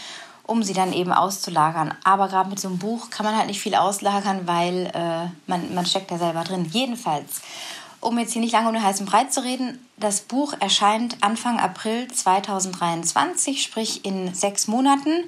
um 0.50 0.64
sie 0.64 0.74
dann 0.74 0.94
eben 0.94 1.14
auszulagern. 1.14 1.94
Aber 2.04 2.28
gerade 2.28 2.50
mit 2.50 2.60
so 2.60 2.68
einem 2.68 2.80
Buch 2.80 3.10
kann 3.10 3.26
man 3.26 3.38
halt 3.38 3.48
nicht 3.48 3.62
viel 3.62 3.76
auslagern, 3.76 4.48
weil 4.48 4.88
äh, 4.94 5.30
man, 5.48 5.74
man 5.76 5.86
steckt 5.86 6.12
ja 6.12 6.18
selber 6.18 6.44
drin. 6.44 6.66
Jedenfalls, 6.72 7.42
um 8.02 8.18
jetzt 8.18 8.34
hier 8.34 8.42
nicht 8.42 8.54
lange 8.54 8.68
um 8.68 8.74
den 8.74 8.84
heißen 8.84 9.06
Breit 9.06 9.32
zu 9.32 9.44
reden, 9.44 9.86
das 9.98 10.22
Buch 10.22 10.54
erscheint 10.60 11.18
Anfang 11.22 11.60
April 11.60 12.08
2023, 12.08 13.62
sprich 13.62 14.06
in 14.06 14.34
sechs 14.34 14.68
Monaten. 14.68 15.26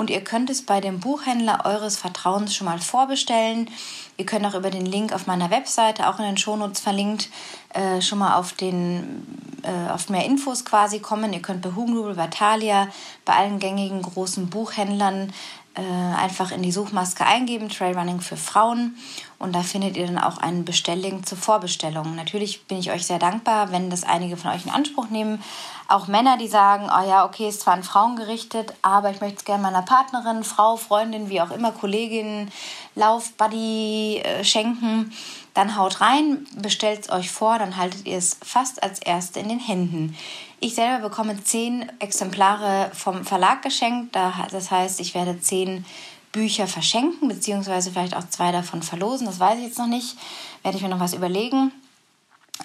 Und 0.00 0.08
ihr 0.08 0.24
könnt 0.24 0.48
es 0.48 0.62
bei 0.62 0.80
dem 0.80 0.98
Buchhändler 0.98 1.66
eures 1.66 1.98
Vertrauens 1.98 2.54
schon 2.54 2.64
mal 2.64 2.78
vorbestellen. 2.78 3.68
Ihr 4.16 4.24
könnt 4.24 4.46
auch 4.46 4.54
über 4.54 4.70
den 4.70 4.86
Link 4.86 5.12
auf 5.12 5.26
meiner 5.26 5.50
Webseite, 5.50 6.08
auch 6.08 6.18
in 6.18 6.24
den 6.24 6.38
Shownotes 6.38 6.80
verlinkt, 6.80 7.28
äh, 7.74 8.00
schon 8.00 8.18
mal 8.18 8.38
auf, 8.38 8.54
den, 8.54 9.26
äh, 9.62 9.90
auf 9.90 10.08
mehr 10.08 10.24
Infos 10.24 10.64
quasi 10.64 11.00
kommen. 11.00 11.34
Ihr 11.34 11.42
könnt 11.42 11.60
bei 11.60 11.74
Hugendubel, 11.74 12.14
bei 12.14 12.28
Thalia, 12.28 12.88
bei 13.26 13.34
allen 13.34 13.58
gängigen 13.58 14.00
großen 14.00 14.48
Buchhändlern 14.48 15.34
äh, 15.74 15.82
einfach 15.82 16.50
in 16.50 16.62
die 16.62 16.72
Suchmaske 16.72 17.24
eingeben, 17.24 17.68
Trailrunning 17.68 18.20
für 18.20 18.36
Frauen. 18.36 18.96
Und 19.38 19.54
da 19.54 19.62
findet 19.62 19.96
ihr 19.96 20.06
dann 20.06 20.18
auch 20.18 20.38
einen 20.38 20.64
Bestelllink 20.64 21.26
zur 21.26 21.38
Vorbestellung. 21.38 22.16
Natürlich 22.16 22.64
bin 22.66 22.78
ich 22.78 22.90
euch 22.90 23.06
sehr 23.06 23.18
dankbar, 23.18 23.70
wenn 23.70 23.88
das 23.88 24.02
einige 24.02 24.36
von 24.36 24.50
euch 24.50 24.66
in 24.66 24.72
Anspruch 24.72 25.08
nehmen. 25.10 25.42
Auch 25.88 26.08
Männer, 26.08 26.36
die 26.36 26.48
sagen, 26.48 26.84
oh 26.86 27.08
ja, 27.08 27.24
okay, 27.24 27.48
ist 27.48 27.62
zwar 27.62 27.74
an 27.74 27.84
Frauen 27.84 28.16
gerichtet, 28.16 28.74
aber 28.82 29.10
ich 29.10 29.20
möchte 29.20 29.38
es 29.38 29.44
gerne 29.44 29.62
meiner 29.62 29.82
Partnerin, 29.82 30.44
Frau, 30.44 30.76
Freundin, 30.76 31.30
wie 31.30 31.40
auch 31.40 31.50
immer, 31.50 31.72
Kollegin, 31.72 32.50
Laufbuddy 32.96 34.18
äh, 34.18 34.44
schenken. 34.44 35.12
Dann 35.54 35.76
haut 35.76 36.00
rein, 36.00 36.46
bestellt 36.56 37.00
es 37.02 37.10
euch 37.10 37.30
vor, 37.30 37.58
dann 37.58 37.76
haltet 37.76 38.06
ihr 38.06 38.18
es 38.18 38.36
fast 38.44 38.82
als 38.82 39.00
Erste 39.00 39.40
in 39.40 39.48
den 39.48 39.58
Händen. 39.58 40.16
Ich 40.62 40.74
selber 40.74 41.08
bekomme 41.08 41.42
zehn 41.42 41.90
Exemplare 42.00 42.90
vom 42.94 43.24
Verlag 43.24 43.62
geschenkt. 43.62 44.14
Das 44.14 44.70
heißt, 44.70 45.00
ich 45.00 45.14
werde 45.14 45.40
zehn 45.40 45.86
Bücher 46.32 46.66
verschenken, 46.66 47.28
beziehungsweise 47.28 47.90
vielleicht 47.90 48.14
auch 48.14 48.28
zwei 48.28 48.52
davon 48.52 48.82
verlosen. 48.82 49.26
Das 49.26 49.40
weiß 49.40 49.58
ich 49.58 49.64
jetzt 49.64 49.78
noch 49.78 49.86
nicht. 49.86 50.16
Werde 50.62 50.76
ich 50.76 50.82
mir 50.82 50.90
noch 50.90 51.00
was 51.00 51.14
überlegen. 51.14 51.72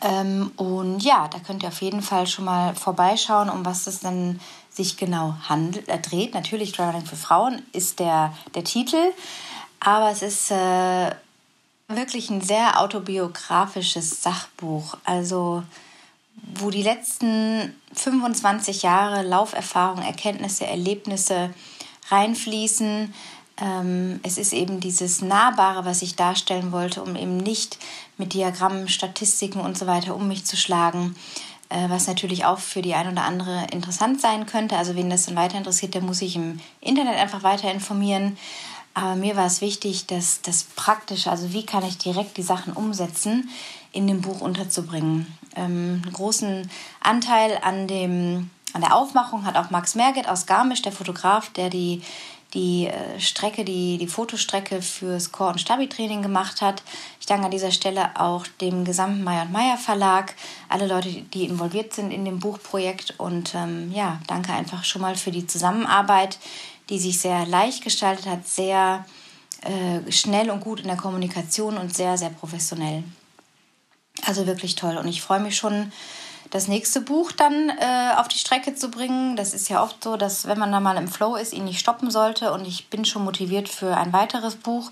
Ähm, 0.02 0.52
und 0.58 1.00
ja, 1.00 1.30
da 1.30 1.40
könnt 1.40 1.64
ihr 1.64 1.70
auf 1.70 1.82
jeden 1.82 2.02
Fall 2.02 2.28
schon 2.28 2.46
mal 2.46 2.76
vorbeischauen, 2.76 3.50
um 3.50 3.66
was 3.66 3.88
es 3.88 4.02
denn 4.02 4.42
sich 4.70 4.98
genau 4.98 5.36
handelt, 5.48 5.88
äh, 5.88 5.98
dreht. 5.98 6.34
Natürlich 6.34 6.74
Traveling 6.74 7.06
für 7.06 7.16
Frauen 7.16 7.62
ist 7.72 8.00
der, 8.00 8.34
der 8.56 8.66
Titel, 8.66 9.14
aber 9.80 10.12
es 10.12 10.22
ist 10.22 10.52
äh, 10.52 11.12
wirklich 11.88 12.30
ein 12.30 12.42
sehr 12.42 12.82
autobiografisches 12.82 14.22
Sachbuch. 14.22 14.98
Also 15.06 15.64
wo 16.36 16.70
die 16.70 16.84
letzten 16.84 17.74
25 17.94 18.84
Jahre 18.84 19.24
Lauferfahrung, 19.24 20.02
Erkenntnisse, 20.02 20.66
Erlebnisse 20.66 21.54
reinfließen. 22.10 23.14
Ähm, 23.58 24.20
es 24.24 24.38
ist 24.38 24.54
eben 24.54 24.80
dieses 24.80 25.22
Nahbare, 25.22 25.86
was 25.86 26.02
ich 26.02 26.16
darstellen 26.16 26.72
wollte, 26.72 27.02
um 27.02 27.16
eben 27.16 27.38
nicht 27.38 27.78
mit 28.18 28.34
Diagrammen, 28.34 28.90
Statistiken 28.90 29.60
und 29.60 29.78
so 29.78 29.88
weiter 29.88 30.16
um 30.16 30.28
mich 30.28 30.46
zu 30.46 30.58
schlagen, 30.58 31.16
äh, 31.70 31.90
was 31.90 32.08
natürlich 32.08 32.46
auch 32.46 32.60
für 32.60 32.82
die 32.82 32.94
ein 32.96 33.12
oder 33.12 33.24
andere 33.24 33.68
interessant 33.72 34.20
sein 34.20 34.46
könnte. 34.46 34.78
Also 34.78 34.96
wen 34.96 35.10
das 35.10 35.26
dann 35.26 35.36
weiter 35.36 35.58
interessiert, 35.58 35.94
der 35.94 36.02
muss 36.02 36.20
sich 36.20 36.36
im 36.36 36.60
Internet 36.82 37.16
einfach 37.16 37.44
weiter 37.44 37.72
informieren. 37.72 38.38
Aber 38.94 39.16
mir 39.16 39.36
war 39.36 39.46
es 39.46 39.60
wichtig, 39.60 40.06
dass 40.06 40.42
das 40.42 40.64
praktisch, 40.64 41.28
also 41.28 41.52
wie 41.52 41.66
kann 41.66 41.84
ich 41.84 41.98
direkt 41.98 42.38
die 42.38 42.44
Sachen 42.44 42.72
umsetzen, 42.72 43.50
in 43.92 44.08
dem 44.08 44.22
Buch 44.22 44.42
unterzubringen. 44.42 45.28
Ähm, 45.56 46.02
einen 46.04 46.14
großen 46.14 46.70
Anteil 47.02 47.58
an, 47.62 47.88
dem, 47.88 48.50
an 48.74 48.82
der 48.82 48.96
Aufmachung 48.96 49.46
hat 49.46 49.56
auch 49.56 49.70
Max 49.70 49.96
Merget 49.96 50.28
aus 50.28 50.46
Garmisch, 50.46 50.82
der 50.82 50.92
Fotograf, 50.92 51.50
der 51.52 51.70
die, 51.70 52.02
die 52.54 52.88
äh, 52.88 53.20
Strecke, 53.20 53.66
die, 53.66 53.98
die 53.98 54.08
Fotostrecke 54.08 54.82
fürs 54.82 55.32
Core- 55.32 55.52
und 55.52 55.60
Stabi-Training 55.60 56.22
gemacht 56.22 56.62
hat. 56.62 56.84
Ich 57.20 57.26
danke 57.26 57.46
an 57.46 57.52
dieser 57.52 57.72
Stelle 57.72 58.20
auch 58.20 58.48
dem 58.62 58.86
gesamten 58.86 59.24
Meyer 59.24 59.46
Meyer 59.46 59.78
Verlag, 59.78 60.36
alle 60.70 60.88
Leute, 60.88 61.10
die 61.10 61.46
involviert 61.46 61.94
sind 61.94 62.12
in 62.12 62.26
dem 62.26 62.40
Buchprojekt 62.40 63.16
und 63.18 63.54
ähm, 63.56 63.92
ja, 63.92 64.20
danke 64.28 64.54
einfach 64.54 64.84
schon 64.84 65.02
mal 65.02 65.16
für 65.16 65.32
die 65.32 65.48
Zusammenarbeit, 65.48 66.40
die 66.90 67.00
sich 67.00 67.20
sehr 67.20 67.46
leicht 67.46 67.84
gestaltet 67.84 68.26
hat, 68.26 68.48
sehr 68.48 69.06
äh, 69.62 70.12
schnell 70.12 70.50
und 70.50 70.62
gut 70.62 70.80
in 70.80 70.88
der 70.88 70.98
Kommunikation 70.98 71.78
und 71.78 71.96
sehr, 71.96 72.18
sehr 72.18 72.30
professionell. 72.30 73.04
Also 74.24 74.48
wirklich 74.48 74.76
toll. 74.76 74.98
Und 74.98 75.08
ich 75.08 75.22
freue 75.22 75.40
mich 75.40 75.58
schon, 75.58 75.92
das 76.52 76.68
nächste 76.68 77.02
Buch 77.02 77.32
dann 77.32 77.70
äh, 77.70 78.14
auf 78.16 78.28
die 78.28 78.38
Strecke 78.38 78.76
zu 78.76 78.90
bringen. 78.90 79.36
Das 79.36 79.54
ist 79.54 79.70
ja 79.70 79.84
oft 79.84 80.04
so, 80.04 80.16
dass 80.16 80.48
wenn 80.48 80.60
man 80.60 80.72
da 80.72 80.80
mal 80.80 80.98
im 80.98 81.08
Flow 81.08 81.36
ist, 81.36 81.54
ihn 81.54 81.66
nicht 81.66 81.80
stoppen 81.80 82.12
sollte. 82.12 82.54
Und 82.54 82.66
ich 82.66 82.88
bin 82.88 83.04
schon 83.04 83.24
motiviert 83.24 83.68
für 83.68 83.98
ein 83.98 84.14
weiteres 84.14 84.56
Buch. 84.56 84.92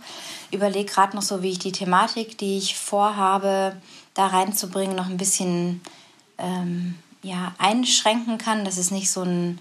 Überlege 0.51 0.91
gerade 0.91 1.15
noch 1.15 1.21
so, 1.23 1.41
wie 1.41 1.51
ich 1.51 1.59
die 1.59 1.71
Thematik, 1.71 2.37
die 2.37 2.57
ich 2.57 2.77
vorhabe, 2.77 3.77
da 4.13 4.27
reinzubringen, 4.27 4.95
noch 4.95 5.07
ein 5.07 5.17
bisschen 5.17 5.81
ähm, 6.37 6.95
ja, 7.21 7.53
einschränken 7.57 8.37
kann, 8.37 8.65
dass 8.65 8.77
es 8.77 8.91
nicht 8.91 9.09
so 9.09 9.21
ein 9.21 9.59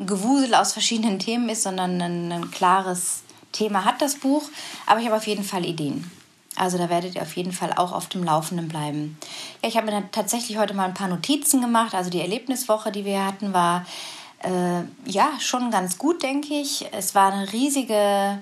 Gewusel 0.00 0.54
aus 0.54 0.72
verschiedenen 0.72 1.18
Themen 1.18 1.48
ist, 1.48 1.62
sondern 1.62 2.00
ein, 2.00 2.32
ein 2.32 2.50
klares 2.50 3.22
Thema 3.52 3.84
hat 3.84 4.02
das 4.02 4.16
Buch. 4.16 4.48
Aber 4.86 5.00
ich 5.00 5.06
habe 5.06 5.16
auf 5.16 5.26
jeden 5.26 5.44
Fall 5.44 5.64
Ideen. 5.64 6.10
Also 6.58 6.78
da 6.78 6.88
werdet 6.88 7.14
ihr 7.14 7.22
auf 7.22 7.36
jeden 7.36 7.52
Fall 7.52 7.72
auch 7.72 7.92
auf 7.92 8.08
dem 8.08 8.24
Laufenden 8.24 8.68
bleiben. 8.68 9.18
Ich 9.62 9.76
habe 9.76 9.90
mir 9.90 10.10
tatsächlich 10.10 10.58
heute 10.58 10.74
mal 10.74 10.86
ein 10.86 10.94
paar 10.94 11.08
Notizen 11.08 11.60
gemacht. 11.60 11.94
Also 11.94 12.10
die 12.10 12.20
Erlebniswoche, 12.20 12.92
die 12.92 13.04
wir 13.04 13.24
hatten, 13.24 13.52
war 13.52 13.84
äh, 14.42 14.82
ja 15.04 15.28
schon 15.40 15.70
ganz 15.70 15.98
gut, 15.98 16.22
denke 16.22 16.54
ich. 16.54 16.86
Es 16.92 17.14
war 17.14 17.32
eine 17.32 17.52
riesige 17.52 18.38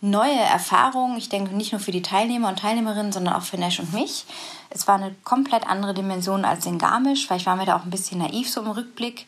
neue 0.00 0.38
Erfahrung. 0.38 1.16
Ich 1.16 1.28
denke 1.28 1.54
nicht 1.56 1.72
nur 1.72 1.80
für 1.80 1.92
die 1.92 2.02
Teilnehmer 2.02 2.48
und 2.48 2.58
Teilnehmerinnen, 2.58 3.12
sondern 3.12 3.34
auch 3.34 3.42
für 3.42 3.58
Nash 3.58 3.80
und 3.80 3.92
mich. 3.92 4.26
Es 4.70 4.86
war 4.86 4.96
eine 4.96 5.14
komplett 5.24 5.66
andere 5.66 5.94
Dimension 5.94 6.44
als 6.44 6.66
in 6.66 6.78
Garmisch, 6.78 7.28
weil 7.30 7.38
ich 7.38 7.46
war 7.46 7.56
mir 7.56 7.66
da 7.66 7.76
auch 7.76 7.84
ein 7.84 7.90
bisschen 7.90 8.18
naiv 8.18 8.50
so 8.50 8.60
im 8.60 8.70
Rückblick, 8.70 9.26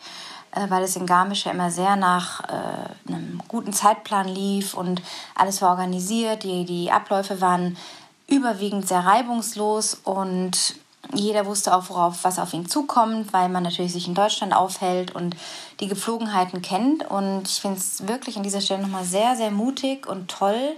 äh, 0.52 0.68
weil 0.68 0.82
es 0.82 0.96
in 0.96 1.06
Garmisch 1.06 1.46
ja 1.46 1.52
immer 1.52 1.70
sehr 1.70 1.96
nach 1.96 2.44
äh, 2.44 3.08
einem 3.08 3.40
guten 3.48 3.72
Zeitplan 3.72 4.28
lief 4.28 4.74
und 4.74 5.02
alles 5.34 5.60
war 5.62 5.70
organisiert. 5.70 6.44
Die, 6.44 6.64
die 6.64 6.90
Abläufe 6.90 7.40
waren 7.40 7.76
überwiegend 8.30 8.88
sehr 8.88 9.04
reibungslos 9.04 10.00
und 10.04 10.76
jeder 11.12 11.46
wusste 11.46 11.74
auch, 11.74 11.88
worauf 11.88 12.22
was 12.22 12.38
auf 12.38 12.52
ihn 12.52 12.68
zukommt, 12.68 13.32
weil 13.32 13.48
man 13.48 13.62
natürlich 13.62 13.92
sich 13.92 14.06
in 14.06 14.14
Deutschland 14.14 14.54
aufhält 14.54 15.14
und 15.14 15.36
die 15.80 15.88
Gepflogenheiten 15.88 16.62
kennt. 16.62 17.08
Und 17.08 17.48
ich 17.48 17.60
finde 17.60 17.78
es 17.78 18.06
wirklich 18.06 18.36
an 18.36 18.42
dieser 18.42 18.60
Stelle 18.60 18.82
nochmal 18.82 19.04
sehr, 19.04 19.34
sehr 19.34 19.50
mutig 19.50 20.06
und 20.06 20.28
toll 20.28 20.76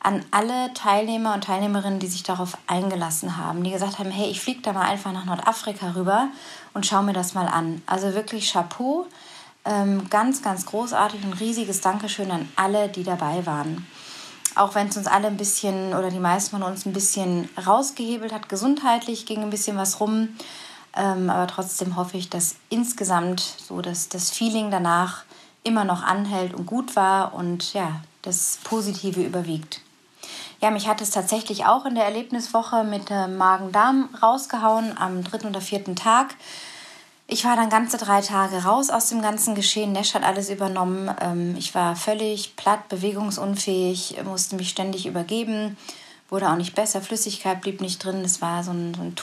an 0.00 0.24
alle 0.32 0.74
Teilnehmer 0.74 1.32
und 1.32 1.44
Teilnehmerinnen, 1.44 2.00
die 2.00 2.08
sich 2.08 2.24
darauf 2.24 2.58
eingelassen 2.66 3.36
haben, 3.36 3.62
die 3.62 3.70
gesagt 3.70 3.98
haben, 4.00 4.10
hey, 4.10 4.28
ich 4.30 4.40
fliege 4.40 4.60
da 4.60 4.72
mal 4.72 4.82
einfach 4.82 5.12
nach 5.12 5.24
Nordafrika 5.24 5.92
rüber 5.92 6.28
und 6.74 6.84
schaue 6.84 7.04
mir 7.04 7.12
das 7.12 7.34
mal 7.34 7.46
an. 7.46 7.80
Also 7.86 8.12
wirklich 8.12 8.52
Chapeau, 8.52 9.06
ähm, 9.64 10.10
ganz, 10.10 10.42
ganz 10.42 10.66
großartig 10.66 11.24
und 11.24 11.34
riesiges 11.34 11.80
Dankeschön 11.80 12.32
an 12.32 12.48
alle, 12.56 12.88
die 12.88 13.04
dabei 13.04 13.46
waren 13.46 13.86
auch 14.54 14.74
wenn 14.74 14.88
es 14.88 14.96
uns 14.96 15.06
alle 15.06 15.26
ein 15.26 15.36
bisschen 15.36 15.94
oder 15.94 16.10
die 16.10 16.18
meisten 16.18 16.50
von 16.50 16.62
uns 16.62 16.86
ein 16.86 16.92
bisschen 16.92 17.48
rausgehebelt 17.66 18.32
hat, 18.32 18.48
gesundheitlich 18.48 19.26
ging 19.26 19.42
ein 19.42 19.50
bisschen 19.50 19.76
was 19.76 20.00
rum. 20.00 20.28
Ähm, 20.94 21.30
aber 21.30 21.46
trotzdem 21.46 21.96
hoffe 21.96 22.16
ich, 22.16 22.28
dass 22.28 22.56
insgesamt 22.68 23.40
so 23.40 23.80
dass 23.80 24.08
das 24.08 24.30
Feeling 24.30 24.70
danach 24.70 25.24
immer 25.64 25.84
noch 25.84 26.02
anhält 26.02 26.54
und 26.54 26.66
gut 26.66 26.96
war 26.96 27.34
und 27.34 27.72
ja, 27.72 28.00
das 28.22 28.58
Positive 28.64 29.22
überwiegt. 29.22 29.80
Ja, 30.60 30.70
mich 30.70 30.86
hat 30.86 31.00
es 31.00 31.10
tatsächlich 31.10 31.66
auch 31.66 31.86
in 31.86 31.94
der 31.94 32.04
Erlebniswoche 32.04 32.84
mit 32.84 33.10
dem 33.10 33.36
Magen-Darm 33.36 34.10
rausgehauen 34.22 34.96
am 34.96 35.24
dritten 35.24 35.48
oder 35.48 35.60
vierten 35.60 35.96
Tag. 35.96 36.34
Ich 37.32 37.46
war 37.46 37.56
dann 37.56 37.70
ganze 37.70 37.96
drei 37.96 38.20
Tage 38.20 38.64
raus 38.64 38.90
aus 38.90 39.08
dem 39.08 39.22
ganzen 39.22 39.54
Geschehen. 39.54 39.92
Nesch 39.92 40.12
hat 40.12 40.22
alles 40.22 40.50
übernommen. 40.50 41.10
Ähm, 41.18 41.56
ich 41.56 41.74
war 41.74 41.96
völlig 41.96 42.56
platt, 42.56 42.90
bewegungsunfähig, 42.90 44.18
musste 44.22 44.56
mich 44.56 44.68
ständig 44.68 45.06
übergeben, 45.06 45.78
wurde 46.28 46.50
auch 46.50 46.56
nicht 46.56 46.74
besser. 46.74 47.00
Flüssigkeit 47.00 47.62
blieb 47.62 47.80
nicht 47.80 48.04
drin. 48.04 48.22
Es 48.22 48.42
war 48.42 48.62
so 48.62 48.72
ein, 48.72 48.92
so 48.92 49.00
ein 49.00 49.16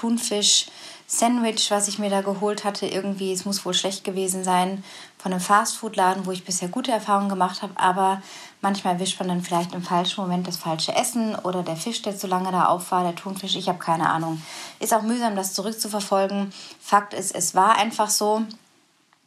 Thunfisch-Sandwich, 1.10 1.72
was 1.72 1.88
ich 1.88 2.00
mir 2.00 2.10
da 2.10 2.22
geholt 2.22 2.64
hatte. 2.64 2.86
Irgendwie, 2.86 3.34
es 3.34 3.46
muss 3.46 3.66
wohl 3.66 3.74
schlecht 3.74 4.04
gewesen 4.04 4.44
sein, 4.44 4.84
von 5.18 5.32
einem 5.32 5.42
Fastfood-Laden, 5.42 6.26
wo 6.26 6.32
ich 6.32 6.46
bisher 6.46 6.70
gute 6.70 6.92
Erfahrungen 6.92 7.30
gemacht 7.30 7.62
habe. 7.62 7.74
Aber 7.76 8.22
Manchmal 8.62 8.96
erwischt 8.96 9.20
man 9.20 9.30
dann 9.30 9.42
vielleicht 9.42 9.74
im 9.74 9.82
falschen 9.82 10.22
Moment 10.22 10.46
das 10.46 10.58
falsche 10.58 10.94
Essen 10.94 11.36
oder 11.36 11.64
der 11.64 11.78
Fisch, 11.78 12.02
der 12.02 12.18
zu 12.18 12.28
lange 12.28 12.52
da 12.52 12.66
auf 12.66 12.92
war, 12.92 13.04
der 13.04 13.16
Thunfisch, 13.16 13.56
ich 13.56 13.70
habe 13.70 13.80
keine 13.80 14.10
Ahnung. 14.10 14.42
Ist 14.80 14.94
auch 14.94 15.02
mühsam, 15.02 15.38
das 15.38 15.54
zurückzuverfolgen. 15.54 16.52
Fakt 16.82 17.14
ist, 17.14 17.34
es 17.34 17.56
war 17.56 17.78
einfach 17.78 18.10
so. 18.10 18.42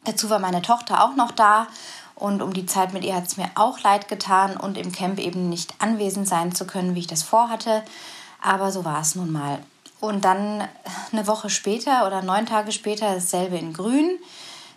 Dazu 0.03 0.29
war 0.29 0.37
meine 0.37 0.61
Tochter 0.61 1.03
auch 1.03 1.15
noch 1.15 1.31
da 1.31 1.65
und 2.13 2.43
um 2.43 2.53
die 2.53 2.67
Zeit 2.67 2.93
mit 2.93 3.03
ihr 3.03 3.15
hat 3.15 3.25
es 3.25 3.37
mir 3.37 3.49
auch 3.55 3.79
leid 3.79 4.07
getan 4.07 4.55
und 4.55 4.77
im 4.77 4.91
Camp 4.91 5.17
eben 5.17 5.49
nicht 5.49 5.73
anwesend 5.79 6.27
sein 6.27 6.53
zu 6.53 6.67
können, 6.67 6.93
wie 6.93 6.99
ich 6.99 7.07
das 7.07 7.23
vorhatte. 7.23 7.83
Aber 8.39 8.71
so 8.71 8.85
war 8.85 9.01
es 9.01 9.15
nun 9.15 9.31
mal. 9.31 9.59
Und 10.03 10.25
dann 10.25 10.67
eine 11.13 11.27
Woche 11.27 11.49
später 11.49 12.05
oder 12.05 12.21
neun 12.21 12.45
Tage 12.45 12.73
später 12.73 13.13
dasselbe 13.13 13.57
in 13.57 13.71
Grün. 13.71 14.19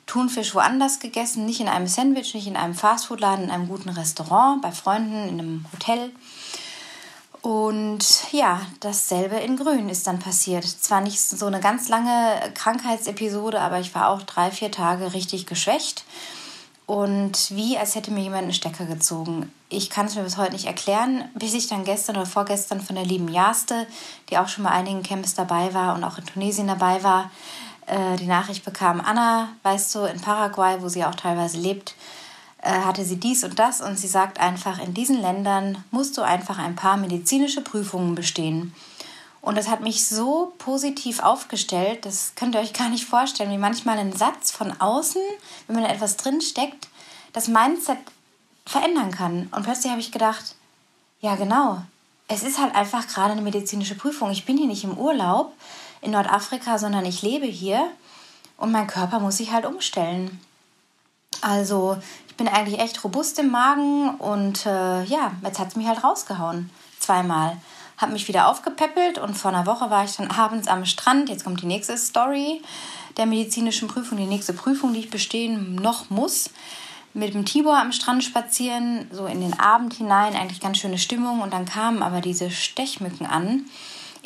Thunfisch 0.07 0.55
woanders 0.55 1.01
gegessen, 1.01 1.47
nicht 1.47 1.59
in 1.59 1.67
einem 1.67 1.89
Sandwich, 1.89 2.33
nicht 2.33 2.47
in 2.47 2.55
einem 2.55 2.77
Fastfoodladen, 2.77 3.47
in 3.47 3.51
einem 3.51 3.67
guten 3.67 3.89
Restaurant, 3.89 4.63
bei 4.63 4.71
Freunden, 4.71 5.29
in 5.29 5.41
einem 5.41 5.67
Hotel. 5.73 6.13
Und 7.43 8.07
ja, 8.31 8.61
dasselbe 8.79 9.35
in 9.35 9.57
Grün 9.57 9.89
ist 9.89 10.07
dann 10.07 10.21
passiert. 10.21 10.65
Zwar 10.65 11.01
nicht 11.01 11.21
so 11.21 11.47
eine 11.47 11.59
ganz 11.59 11.89
lange 11.89 12.41
Krankheitsepisode, 12.55 13.61
aber 13.61 13.81
ich 13.81 13.97
war 13.97 14.11
auch 14.11 14.23
drei, 14.23 14.53
vier 14.53 14.71
Tage 14.71 15.13
richtig 15.13 15.47
geschwächt. 15.47 16.05
Und 16.87 17.51
wie, 17.51 17.77
als 17.77 17.97
hätte 17.97 18.13
mir 18.13 18.23
jemand 18.23 18.45
einen 18.45 18.53
Stecker 18.53 18.87
gezogen. 18.87 19.53
Ich 19.69 19.91
kann 19.91 20.07
es 20.07 20.15
mir 20.15 20.23
bis 20.23 20.37
heute 20.37 20.53
nicht 20.53 20.67
erklären, 20.67 21.25
bis 21.35 21.55
ich 21.55 21.67
dann 21.67 21.85
gestern 21.85 22.17
oder 22.17 22.27
vorgestern 22.27 22.81
von 22.81 22.95
der 22.95 23.05
lieben 23.05 23.29
Jaste, 23.29 23.89
die 24.31 24.39
auch 24.39 24.47
schon 24.47 24.63
mal 24.63 24.71
einigen 24.71 25.03
Camps 25.03 25.35
dabei 25.35 25.75
war 25.75 25.97
und 25.97 26.05
auch 26.05 26.19
in 26.19 26.27
Tunesien 26.27 26.69
dabei 26.69 27.03
war, 27.03 27.33
äh, 27.87 28.17
die 28.17 28.27
Nachricht 28.27 28.65
bekam, 28.65 29.01
Anna, 29.01 29.49
weißt 29.65 29.95
du, 29.97 30.01
in 30.05 30.21
Paraguay, 30.21 30.77
wo 30.81 30.89
sie 30.89 31.05
auch 31.05 31.17
teilweise 31.17 31.59
lebt, 31.59 31.97
äh, 32.63 32.71
hatte 32.71 33.05
sie 33.05 33.17
dies 33.17 33.43
und 33.43 33.59
das 33.59 33.81
und 33.81 33.99
sie 33.99 34.09
sagt 34.09 34.39
einfach, 34.39 34.79
in 34.81 34.95
diesen 34.95 35.21
Ländern 35.21 35.85
musst 35.91 36.17
du 36.17 36.23
einfach 36.23 36.59
ein 36.59 36.77
paar 36.77 36.97
medizinische 36.97 37.63
Prüfungen 37.63 38.15
bestehen. 38.15 38.75
Und 39.47 39.57
das 39.57 39.69
hat 39.69 39.81
mich 39.81 40.09
so 40.09 40.55
positiv 40.59 41.21
aufgestellt, 41.21 42.05
das 42.05 42.33
könnt 42.35 42.57
ihr 42.57 42.61
euch 42.61 42.73
gar 42.73 42.89
nicht 42.89 43.05
vorstellen, 43.05 43.53
wie 43.53 43.59
manchmal 43.59 43.97
ein 43.97 44.13
Satz 44.13 44.51
von 44.51 44.73
außen, 44.81 45.23
wenn 45.67 45.77
man 45.77 45.85
da 45.85 45.91
etwas 45.93 46.17
drin 46.17 46.41
steckt, 46.41 46.89
das 47.33 47.47
Mindset 47.47 47.99
verändern 48.65 49.13
kann. 49.13 49.49
Und 49.53 49.63
plötzlich 49.63 49.93
habe 49.93 50.01
ich 50.01 50.11
gedacht, 50.11 50.57
ja 51.21 51.37
genau, 51.37 51.81
es 52.27 52.43
ist 52.43 52.59
halt 52.59 52.75
einfach 52.75 53.07
gerade 53.07 53.35
eine 53.35 53.41
medizinische 53.41 53.95
Prüfung. 53.95 54.33
Ich 54.33 54.47
bin 54.47 54.59
hier 54.59 54.67
nicht 54.67 54.83
im 54.83 54.99
Urlaub 54.99 55.53
in 56.01 56.11
Nordafrika, 56.11 56.81
sondern 56.81 57.05
ich 57.05 57.23
lebe 57.23 57.47
hier 57.47 57.89
und 58.57 58.73
mein 58.73 58.89
Körper 58.89 59.21
muss 59.21 59.37
sich 59.37 59.53
halt 59.53 59.65
umstellen. 59.65 60.41
Also 61.41 61.99
ich 62.27 62.35
bin 62.35 62.49
eigentlich 62.49 62.81
echt 62.81 63.05
robust 63.05 63.39
im 63.39 63.53
Magen 63.53 64.11
und 64.17 64.67
äh, 64.67 65.05
ja, 65.05 65.31
jetzt 65.45 65.61
hat 65.61 65.69
es 65.69 65.77
mich 65.77 65.87
halt 65.87 66.03
rausgehauen. 66.03 66.69
Zweimal. 66.99 67.59
Hab 67.99 68.13
mich 68.13 68.29
wieder 68.29 68.49
aufgepäppelt 68.49 69.19
und 69.19 69.35
vor 69.35 69.53
einer 69.53 69.67
Woche 69.67 69.89
war 69.89 70.05
ich 70.05 70.17
dann 70.17 70.31
abends 70.31 70.69
am 70.69 70.85
Strand. 70.85 71.29
Jetzt 71.31 71.45
kommt 71.45 71.63
die 71.63 71.67
nächste 71.67 71.97
Story 71.97 72.61
der 73.17 73.25
medizinischen 73.25 73.89
Prüfung, 73.89 74.19
die 74.19 74.27
nächste 74.27 74.53
Prüfung, 74.53 74.93
die 74.93 75.01
ich 75.01 75.11
bestehen 75.11 75.75
noch 75.77 76.11
muss. 76.11 76.51
Mit 77.15 77.33
dem 77.33 77.47
Tibor 77.47 77.79
am 77.79 77.93
Strand 77.93 78.23
spazieren, 78.23 79.09
so 79.11 79.25
in 79.25 79.41
den 79.41 79.59
Abend 79.59 79.95
hinein, 79.95 80.37
eigentlich 80.37 80.61
ganz 80.61 80.77
schöne 80.77 80.99
Stimmung. 80.99 81.41
Und 81.41 81.55
dann 81.55 81.65
kamen 81.65 82.03
aber 82.03 82.21
diese 82.21 82.51
Stechmücken 82.51 83.25
an 83.25 83.65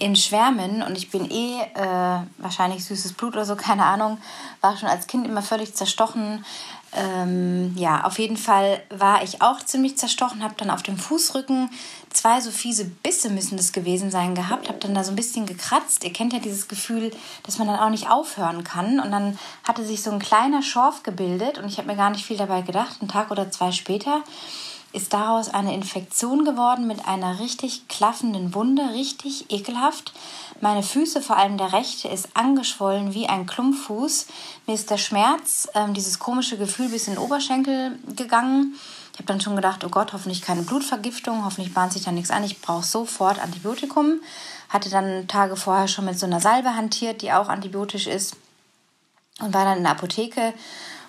in 0.01 0.17
Schwärmen 0.17 0.83
und 0.83 0.97
ich 0.97 1.11
bin 1.11 1.31
eh 1.31 1.61
äh, 1.61 2.21
wahrscheinlich 2.39 2.85
süßes 2.85 3.13
Blut 3.13 3.35
oder 3.35 3.45
so, 3.45 3.55
keine 3.55 3.85
Ahnung, 3.85 4.19
war 4.63 4.77
schon 4.77 4.89
als 4.89 5.07
Kind 5.07 5.27
immer 5.27 5.43
völlig 5.43 5.75
zerstochen, 5.75 6.45
ähm, 6.93 7.75
ja, 7.77 8.05
auf 8.05 8.19
jeden 8.19 8.37
Fall 8.37 8.83
war 8.91 9.23
ich 9.23 9.43
auch 9.43 9.61
ziemlich 9.61 9.97
zerstochen, 9.97 10.43
habe 10.43 10.55
dann 10.57 10.71
auf 10.71 10.83
dem 10.83 10.97
Fußrücken 10.99 11.71
zwei 12.11 12.41
so 12.41 12.51
fiese 12.51 12.85
Bisse 12.85 13.31
müssen 13.31 13.57
das 13.57 13.73
gewesen 13.73 14.11
sein 14.11 14.35
gehabt, 14.35 14.69
habe 14.69 14.79
dann 14.79 14.95
da 14.95 15.05
so 15.05 15.13
ein 15.13 15.17
bisschen 15.17 15.47
gekratzt. 15.47 16.05
Ihr 16.05 16.13
kennt 16.13 16.33
ja 16.33 16.41
dieses 16.41 16.69
Gefühl, 16.69 17.13
dass 17.45 17.59
man 17.59 17.69
dann 17.69 17.79
auch 17.79 17.91
nicht 17.91 18.11
aufhören 18.11 18.65
kann. 18.65 19.01
Und 19.01 19.13
dann 19.13 19.39
hatte 19.65 19.85
sich 19.85 20.03
so 20.03 20.11
ein 20.11 20.19
kleiner 20.19 20.63
Schorf 20.63 21.03
gebildet 21.03 21.59
und 21.59 21.69
ich 21.69 21.79
habe 21.79 21.87
mir 21.87 21.97
gar 21.97 22.11
nicht 22.11 22.27
viel 22.27 22.37
dabei 22.37 22.63
gedacht. 22.63 22.97
Einen 23.01 23.09
Tag 23.09 23.31
oder 23.31 23.51
zwei 23.51 23.71
später 23.71 24.23
ist 24.93 25.13
daraus 25.13 25.49
eine 25.49 25.75
Infektion 25.75 26.45
geworden 26.45 26.87
mit 26.87 27.07
einer 27.07 27.39
richtig 27.39 27.87
klaffenden 27.89 28.55
Wunde, 28.55 28.91
richtig 28.93 29.51
ekelhaft. 29.51 30.13
Meine 30.61 30.83
Füße, 30.83 31.23
vor 31.23 31.37
allem 31.37 31.59
der 31.59 31.73
rechte, 31.73 32.09
ist 32.09 32.29
angeschwollen 32.35 33.15
wie 33.15 33.29
ein 33.29 33.47
Klumpfuß. 33.47 34.27
Mir 34.67 34.75
ist 34.75 34.91
der 34.91 34.99
Schmerz, 34.99 35.69
ähm, 35.75 35.95
dieses 35.95 36.19
komische 36.19 36.59
Gefühl 36.59 36.89
bis 36.89 37.07
in 37.07 37.15
den 37.15 37.23
Oberschenkel 37.23 37.99
gegangen. 38.17 38.75
Ich 39.13 39.19
habe 39.19 39.27
dann 39.27 39.41
schon 39.41 39.57
gedacht, 39.57 39.85
oh 39.85 39.89
Gott, 39.89 40.13
hoffentlich 40.13 40.43
keine 40.43 40.63
Blutvergiftung, 40.63 41.45
hoffentlich 41.45 41.73
bahnt 41.73 41.93
sich 41.93 42.05
da 42.05 42.13
nichts 42.13 42.31
an. 42.31 42.45
Ich 42.45 42.61
brauche 42.61 42.85
sofort 42.85 43.39
Antibiotikum. 43.39 44.21
Hatte 44.69 44.91
dann 44.91 45.29
Tage 45.29 45.57
vorher 45.57 45.89
schon 45.89 46.05
mit 46.05 46.19
so 46.19 46.27
einer 46.27 46.41
Salbe 46.41 46.75
hantiert, 46.75 47.23
die 47.23 47.33
auch 47.33 47.49
antibiotisch 47.49 48.07
ist. 48.07 48.37
Und 49.41 49.55
war 49.55 49.65
dann 49.65 49.79
in 49.79 49.85
der 49.85 49.93
Apotheke 49.93 50.53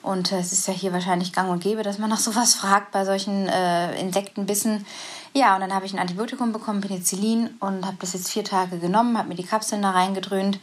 und 0.01 0.31
äh, 0.31 0.39
es 0.39 0.51
ist 0.51 0.67
ja 0.67 0.73
hier 0.73 0.93
wahrscheinlich 0.93 1.33
gang 1.33 1.49
und 1.49 1.63
gäbe, 1.63 1.83
dass 1.83 1.97
man 1.97 2.09
nach 2.09 2.19
sowas 2.19 2.53
fragt 2.53 2.91
bei 2.91 3.05
solchen 3.05 3.47
äh, 3.47 3.99
Insektenbissen. 3.99 4.85
Ja, 5.33 5.55
und 5.55 5.61
dann 5.61 5.73
habe 5.73 5.85
ich 5.85 5.93
ein 5.93 5.99
Antibiotikum 5.99 6.51
bekommen, 6.51 6.81
Penicillin, 6.81 7.51
und 7.59 7.85
habe 7.85 7.97
das 7.99 8.13
jetzt 8.13 8.29
vier 8.29 8.43
Tage 8.43 8.79
genommen, 8.79 9.17
habe 9.17 9.29
mir 9.29 9.35
die 9.35 9.45
Kapseln 9.45 9.81
da 9.81 9.91
reingedröhnt 9.91 10.59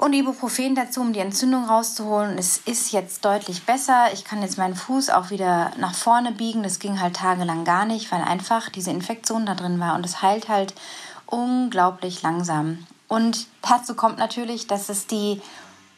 und 0.00 0.14
Ibuprofen 0.14 0.74
dazu, 0.74 1.02
um 1.02 1.12
die 1.12 1.20
Entzündung 1.20 1.66
rauszuholen. 1.66 2.38
Es 2.38 2.56
ist 2.56 2.90
jetzt 2.90 3.22
deutlich 3.22 3.64
besser. 3.64 4.06
Ich 4.14 4.24
kann 4.24 4.40
jetzt 4.40 4.56
meinen 4.56 4.74
Fuß 4.74 5.10
auch 5.10 5.28
wieder 5.28 5.72
nach 5.76 5.94
vorne 5.94 6.32
biegen. 6.32 6.62
Das 6.62 6.78
ging 6.78 7.02
halt 7.02 7.16
tagelang 7.16 7.66
gar 7.66 7.84
nicht, 7.84 8.10
weil 8.10 8.22
einfach 8.22 8.70
diese 8.70 8.90
Infektion 8.90 9.44
da 9.44 9.54
drin 9.54 9.78
war. 9.78 9.94
Und 9.94 10.06
es 10.06 10.22
heilt 10.22 10.48
halt 10.48 10.74
unglaublich 11.26 12.22
langsam. 12.22 12.86
Und 13.08 13.46
dazu 13.60 13.94
kommt 13.94 14.16
natürlich, 14.16 14.66
dass 14.66 14.88
es 14.88 15.06
die 15.06 15.42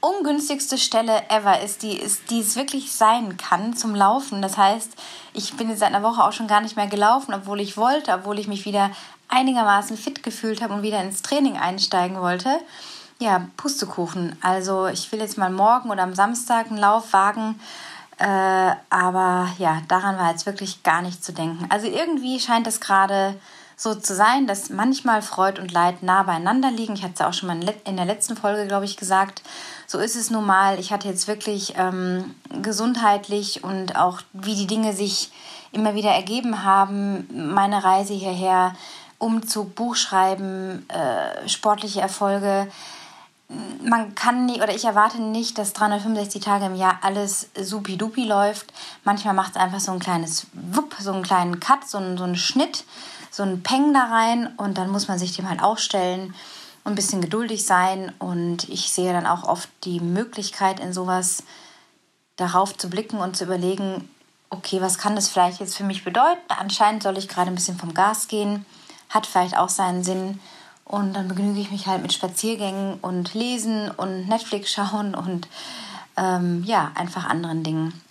ungünstigste 0.02 0.78
Stelle 0.78 1.22
ever 1.30 1.60
ist, 1.60 1.82
die, 1.82 1.96
ist, 1.96 2.28
die 2.30 2.40
es 2.40 2.56
wirklich 2.56 2.92
sein 2.92 3.36
kann 3.36 3.74
zum 3.74 3.94
Laufen. 3.94 4.42
Das 4.42 4.58
heißt, 4.58 4.90
ich 5.32 5.54
bin 5.54 5.74
seit 5.76 5.94
einer 5.94 6.02
Woche 6.02 6.22
auch 6.22 6.32
schon 6.32 6.48
gar 6.48 6.60
nicht 6.60 6.76
mehr 6.76 6.88
gelaufen, 6.88 7.32
obwohl 7.32 7.60
ich 7.60 7.76
wollte, 7.76 8.12
obwohl 8.12 8.38
ich 8.38 8.48
mich 8.48 8.66
wieder 8.66 8.90
einigermaßen 9.28 9.96
fit 9.96 10.22
gefühlt 10.22 10.60
habe 10.60 10.74
und 10.74 10.82
wieder 10.82 11.00
ins 11.02 11.22
Training 11.22 11.56
einsteigen 11.56 12.20
wollte. 12.20 12.50
Ja, 13.20 13.46
Pustekuchen. 13.56 14.36
Also 14.42 14.88
ich 14.88 15.10
will 15.12 15.20
jetzt 15.20 15.38
mal 15.38 15.50
morgen 15.50 15.90
oder 15.90 16.02
am 16.02 16.14
Samstag 16.14 16.66
einen 16.66 16.78
Lauf 16.78 17.12
wagen. 17.12 17.60
Äh, 18.18 18.74
aber 18.90 19.48
ja, 19.58 19.82
daran 19.86 20.18
war 20.18 20.30
jetzt 20.32 20.46
wirklich 20.46 20.82
gar 20.82 21.02
nicht 21.02 21.24
zu 21.24 21.32
denken. 21.32 21.66
Also 21.70 21.86
irgendwie 21.86 22.40
scheint 22.40 22.66
es 22.66 22.80
gerade 22.80 23.36
so 23.76 23.94
zu 23.94 24.14
sein, 24.14 24.46
dass 24.46 24.70
manchmal 24.70 25.22
Freud 25.22 25.60
und 25.60 25.72
Leid 25.72 26.02
nah 26.02 26.22
beieinander 26.22 26.70
liegen. 26.70 26.94
Ich 26.94 27.02
hatte 27.02 27.14
es 27.14 27.18
ja 27.20 27.28
auch 27.28 27.32
schon 27.32 27.48
mal 27.48 27.74
in 27.84 27.96
der 27.96 28.06
letzten 28.06 28.36
Folge, 28.36 28.66
glaube 28.66 28.84
ich, 28.84 28.96
gesagt. 28.96 29.42
So 29.92 29.98
ist 29.98 30.16
es 30.16 30.30
nun 30.30 30.46
mal. 30.46 30.80
Ich 30.80 30.90
hatte 30.90 31.06
jetzt 31.06 31.28
wirklich 31.28 31.74
ähm, 31.76 32.34
gesundheitlich 32.62 33.62
und 33.62 33.94
auch 33.94 34.22
wie 34.32 34.54
die 34.54 34.66
Dinge 34.66 34.94
sich 34.94 35.30
immer 35.70 35.94
wieder 35.94 36.08
ergeben 36.08 36.64
haben, 36.64 37.28
meine 37.52 37.84
Reise 37.84 38.14
hierher, 38.14 38.74
Umzug, 39.18 39.74
Buchschreiben, 39.74 40.88
äh, 40.88 41.46
sportliche 41.46 42.00
Erfolge. 42.00 42.68
Man 43.84 44.14
kann 44.14 44.46
nicht 44.46 44.62
oder 44.62 44.74
ich 44.74 44.86
erwarte 44.86 45.20
nicht, 45.20 45.58
dass 45.58 45.74
365 45.74 46.42
Tage 46.42 46.64
im 46.64 46.74
Jahr 46.74 47.00
alles 47.02 47.50
supi-dupi 47.54 48.24
läuft. 48.24 48.72
Manchmal 49.04 49.34
macht 49.34 49.56
es 49.56 49.60
einfach 49.60 49.80
so 49.80 49.92
ein 49.92 49.98
kleines 49.98 50.46
Wupp, 50.54 50.94
so 51.00 51.12
einen 51.12 51.22
kleinen 51.22 51.60
Cut, 51.60 51.86
so 51.86 51.98
einen, 51.98 52.16
so 52.16 52.24
einen 52.24 52.36
Schnitt 52.36 52.86
so 53.32 53.42
einen 53.42 53.62
Peng 53.62 53.94
da 53.94 54.04
rein 54.04 54.52
und 54.58 54.76
dann 54.76 54.90
muss 54.90 55.08
man 55.08 55.18
sich 55.18 55.34
dem 55.34 55.48
halt 55.48 55.62
auch 55.62 55.78
stellen 55.78 56.34
und 56.84 56.92
ein 56.92 56.96
bisschen 56.96 57.20
geduldig 57.20 57.64
sein. 57.64 58.12
Und 58.18 58.68
ich 58.68 58.92
sehe 58.92 59.12
dann 59.12 59.26
auch 59.26 59.44
oft 59.44 59.68
die 59.84 60.00
Möglichkeit 60.00 60.80
in 60.80 60.92
sowas 60.92 61.42
darauf 62.36 62.76
zu 62.76 62.88
blicken 62.88 63.18
und 63.18 63.36
zu 63.36 63.44
überlegen, 63.44 64.08
okay, 64.50 64.80
was 64.80 64.98
kann 64.98 65.16
das 65.16 65.28
vielleicht 65.28 65.60
jetzt 65.60 65.76
für 65.76 65.84
mich 65.84 66.04
bedeuten? 66.04 66.40
Anscheinend 66.48 67.02
soll 67.02 67.18
ich 67.18 67.28
gerade 67.28 67.50
ein 67.50 67.54
bisschen 67.54 67.78
vom 67.78 67.94
Gas 67.94 68.28
gehen, 68.28 68.66
hat 69.08 69.26
vielleicht 69.26 69.56
auch 69.56 69.68
seinen 69.68 70.04
Sinn. 70.04 70.40
Und 70.84 71.14
dann 71.14 71.28
begnüge 71.28 71.60
ich 71.60 71.70
mich 71.70 71.86
halt 71.86 72.02
mit 72.02 72.12
Spaziergängen 72.12 72.98
und 73.00 73.34
Lesen 73.34 73.90
und 73.90 74.28
Netflix 74.28 74.72
schauen 74.72 75.14
und 75.14 75.48
ähm, 76.16 76.64
ja, 76.64 76.90
einfach 76.94 77.24
anderen 77.24 77.62
Dingen 77.62 78.02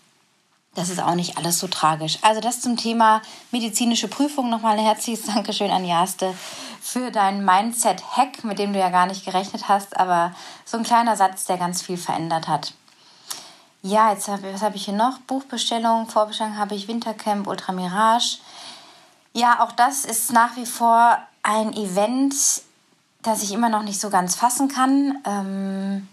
das 0.76 0.90
ist 0.90 1.02
auch 1.02 1.16
nicht 1.16 1.38
alles 1.38 1.60
so 1.60 1.68
tragisch. 1.68 2.18
Also 2.22 2.40
das 2.40 2.62
zum 2.62 2.78
Thema 2.78 3.22
medizinische 3.52 4.08
Prüfung. 4.08 4.50
Nochmal 4.50 4.78
ein 4.78 4.84
herzliches 4.86 5.26
Dankeschön 5.26 5.70
an 5.70 5.84
Jaste 5.84 6.34
für 6.82 7.12
deinen 7.12 7.44
Mindset-Hack, 7.44 8.44
mit 8.44 8.58
dem 8.58 8.72
du 8.74 8.80
ja 8.80 8.90
gar 8.90 9.06
nicht 9.06 9.26
gerechnet 9.26 9.68
hast, 9.68 9.98
aber 9.98 10.34
so 10.66 10.78
ein 10.78 10.84
kleiner 10.84 11.16
Satz, 11.16 11.46
der 11.46 11.58
ganz 11.58 11.82
viel 11.82 11.98
verändert 11.98 12.48
hat. 12.48 12.74
Ja, 13.84 14.12
jetzt 14.12 14.28
habe 14.28 14.54
was 14.54 14.62
habe 14.62 14.78
ich 14.78 14.86
hier 14.86 14.94
noch? 14.94 15.20
Buchbestellung, 15.20 16.08
Vorbestellung 16.08 16.58
habe 16.58 16.76
ich 16.76 16.88
Wintercamp, 16.88 17.48
Ultra 17.48 17.74
Mirage. 17.74 18.38
Ja, 19.34 19.64
auch 19.64 19.72
das 19.72 20.06
ist 20.06 20.32
nach 20.32 20.56
wie 20.56 20.66
vor 20.66 21.18
ein 21.44 21.74
Event, 21.74 22.36
das 23.24 23.44
ich 23.44 23.52
immer 23.52 23.70
noch 23.70 23.84
nicht 23.84 24.00
so 24.00 24.10
ganz 24.10 24.36
fassen 24.36 24.68
kann. 24.68 25.18
Ähm, 25.26 26.08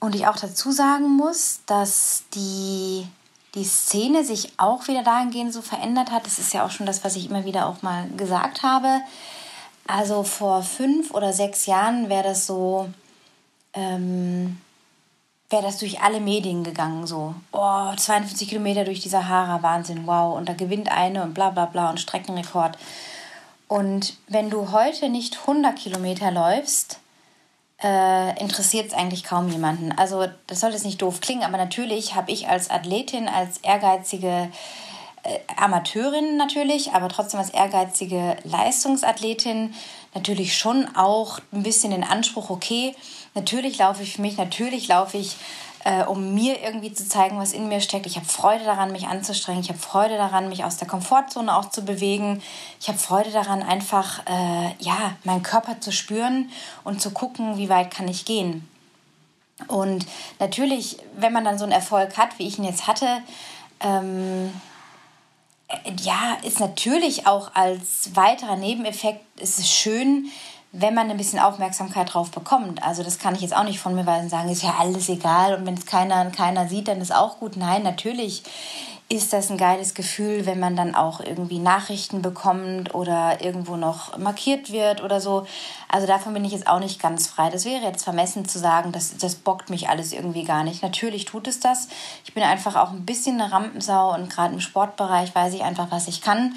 und 0.00 0.14
ich 0.14 0.26
auch 0.26 0.36
dazu 0.36 0.70
sagen 0.70 1.16
muss, 1.16 1.60
dass 1.66 2.24
die 2.34 3.06
die 3.54 3.64
Szene 3.64 4.24
sich 4.24 4.52
auch 4.56 4.88
wieder 4.88 5.02
dahingehend 5.02 5.52
so 5.52 5.62
verändert 5.62 6.10
hat. 6.10 6.24
Das 6.26 6.38
ist 6.38 6.54
ja 6.54 6.64
auch 6.64 6.70
schon 6.70 6.86
das, 6.86 7.04
was 7.04 7.16
ich 7.16 7.28
immer 7.28 7.44
wieder 7.44 7.68
auch 7.68 7.82
mal 7.82 8.08
gesagt 8.16 8.62
habe. 8.62 9.00
Also 9.86 10.22
vor 10.22 10.62
fünf 10.62 11.10
oder 11.12 11.32
sechs 11.32 11.66
Jahren 11.66 12.08
wäre 12.08 12.22
das 12.22 12.46
so, 12.46 12.88
ähm, 13.74 14.58
wäre 15.50 15.62
das 15.62 15.78
durch 15.78 16.00
alle 16.00 16.20
Medien 16.20 16.64
gegangen, 16.64 17.06
so, 17.06 17.34
oh, 17.52 17.92
52 17.94 18.48
Kilometer 18.48 18.84
durch 18.84 19.00
die 19.00 19.08
Sahara, 19.08 19.62
Wahnsinn, 19.62 20.06
wow, 20.06 20.36
und 20.36 20.48
da 20.48 20.54
gewinnt 20.54 20.90
eine 20.90 21.22
und 21.22 21.34
bla 21.34 21.50
bla 21.50 21.66
bla 21.66 21.90
und 21.90 22.00
Streckenrekord. 22.00 22.78
Und 23.68 24.16
wenn 24.28 24.50
du 24.50 24.70
heute 24.70 25.08
nicht 25.08 25.40
100 25.40 25.76
Kilometer 25.76 26.30
läufst, 26.30 27.01
äh, 27.82 28.40
interessiert 28.40 28.88
es 28.88 28.94
eigentlich 28.94 29.24
kaum 29.24 29.48
jemanden. 29.48 29.92
Also 29.92 30.26
das 30.46 30.60
soll 30.60 30.70
jetzt 30.70 30.84
nicht 30.84 31.02
doof 31.02 31.20
klingen, 31.20 31.42
aber 31.42 31.56
natürlich 31.56 32.14
habe 32.14 32.30
ich 32.30 32.48
als 32.48 32.70
Athletin, 32.70 33.28
als 33.28 33.58
ehrgeizige 33.58 34.50
äh, 35.24 35.38
Amateurin 35.56 36.36
natürlich, 36.36 36.92
aber 36.92 37.08
trotzdem 37.08 37.40
als 37.40 37.50
ehrgeizige 37.50 38.36
Leistungsathletin 38.44 39.74
natürlich 40.14 40.56
schon 40.56 40.94
auch 40.94 41.40
ein 41.52 41.62
bisschen 41.62 41.90
den 41.90 42.04
Anspruch, 42.04 42.50
okay, 42.50 42.94
natürlich 43.34 43.78
laufe 43.78 44.02
ich 44.02 44.14
für 44.14 44.22
mich, 44.22 44.36
natürlich 44.36 44.88
laufe 44.88 45.16
ich 45.16 45.36
äh, 45.84 46.04
um 46.04 46.34
mir 46.34 46.62
irgendwie 46.62 46.92
zu 46.92 47.08
zeigen, 47.08 47.38
was 47.38 47.52
in 47.52 47.68
mir 47.68 47.80
steckt. 47.80 48.06
Ich 48.06 48.16
habe 48.16 48.26
Freude 48.26 48.64
daran, 48.64 48.92
mich 48.92 49.06
anzustrengen. 49.06 49.62
Ich 49.62 49.68
habe 49.68 49.78
Freude 49.78 50.16
daran, 50.16 50.48
mich 50.48 50.64
aus 50.64 50.76
der 50.76 50.88
Komfortzone 50.88 51.56
auch 51.56 51.70
zu 51.70 51.84
bewegen. 51.84 52.42
Ich 52.80 52.88
habe 52.88 52.98
Freude 52.98 53.30
daran, 53.30 53.62
einfach 53.62 54.26
äh, 54.26 54.74
ja 54.78 55.16
meinen 55.24 55.42
Körper 55.42 55.80
zu 55.80 55.92
spüren 55.92 56.50
und 56.84 57.00
zu 57.00 57.10
gucken, 57.10 57.56
wie 57.56 57.68
weit 57.68 57.90
kann 57.90 58.08
ich 58.08 58.24
gehen. 58.24 58.68
Und 59.68 60.06
natürlich, 60.38 60.98
wenn 61.16 61.32
man 61.32 61.44
dann 61.44 61.58
so 61.58 61.64
einen 61.64 61.72
Erfolg 61.72 62.16
hat, 62.16 62.38
wie 62.38 62.46
ich 62.46 62.58
ihn 62.58 62.64
jetzt 62.64 62.86
hatte, 62.86 63.22
Ähm, 63.84 64.52
ja, 66.00 66.36
ist 66.44 66.60
natürlich 66.60 67.26
auch 67.26 67.50
als 67.54 68.14
weiterer 68.14 68.54
Nebeneffekt, 68.54 69.24
ist 69.40 69.58
es 69.58 69.68
schön, 69.68 70.30
wenn 70.72 70.94
man 70.94 71.10
ein 71.10 71.18
bisschen 71.18 71.38
Aufmerksamkeit 71.38 72.12
drauf 72.12 72.30
bekommt. 72.30 72.82
Also 72.82 73.02
das 73.02 73.18
kann 73.18 73.34
ich 73.34 73.42
jetzt 73.42 73.54
auch 73.54 73.64
nicht 73.64 73.78
von 73.78 73.94
mir 73.94 74.06
weisen 74.06 74.30
sagen, 74.30 74.48
ist 74.48 74.62
ja 74.62 74.76
alles 74.78 75.08
egal 75.10 75.54
und 75.54 75.66
wenn 75.66 75.74
es 75.74 75.84
keiner, 75.84 76.24
keiner 76.30 76.66
sieht, 76.66 76.88
dann 76.88 77.00
ist 77.00 77.14
auch 77.14 77.38
gut. 77.38 77.56
Nein, 77.56 77.82
natürlich 77.82 78.42
ist 79.10 79.34
das 79.34 79.50
ein 79.50 79.58
geiles 79.58 79.92
Gefühl, 79.92 80.46
wenn 80.46 80.58
man 80.58 80.74
dann 80.74 80.94
auch 80.94 81.20
irgendwie 81.20 81.58
Nachrichten 81.58 82.22
bekommt 82.22 82.94
oder 82.94 83.44
irgendwo 83.44 83.76
noch 83.76 84.16
markiert 84.16 84.72
wird 84.72 85.02
oder 85.02 85.20
so. 85.20 85.46
Also 85.88 86.06
davon 86.06 86.32
bin 86.32 86.46
ich 86.46 86.52
jetzt 86.52 86.66
auch 86.66 86.80
nicht 86.80 86.98
ganz 86.98 87.26
frei. 87.26 87.50
Das 87.50 87.66
wäre 87.66 87.84
jetzt 87.84 88.04
vermessen 88.04 88.48
zu 88.48 88.58
sagen, 88.58 88.92
das, 88.92 89.18
das 89.18 89.34
bockt 89.34 89.68
mich 89.68 89.90
alles 89.90 90.14
irgendwie 90.14 90.44
gar 90.44 90.64
nicht. 90.64 90.82
Natürlich 90.82 91.26
tut 91.26 91.46
es 91.46 91.60
das. 91.60 91.88
Ich 92.24 92.32
bin 92.32 92.42
einfach 92.42 92.74
auch 92.76 92.92
ein 92.92 93.04
bisschen 93.04 93.38
eine 93.38 93.52
Rampensau 93.52 94.14
und 94.14 94.30
gerade 94.30 94.54
im 94.54 94.60
Sportbereich 94.60 95.34
weiß 95.34 95.52
ich 95.52 95.62
einfach, 95.62 95.90
was 95.90 96.08
ich 96.08 96.22
kann. 96.22 96.54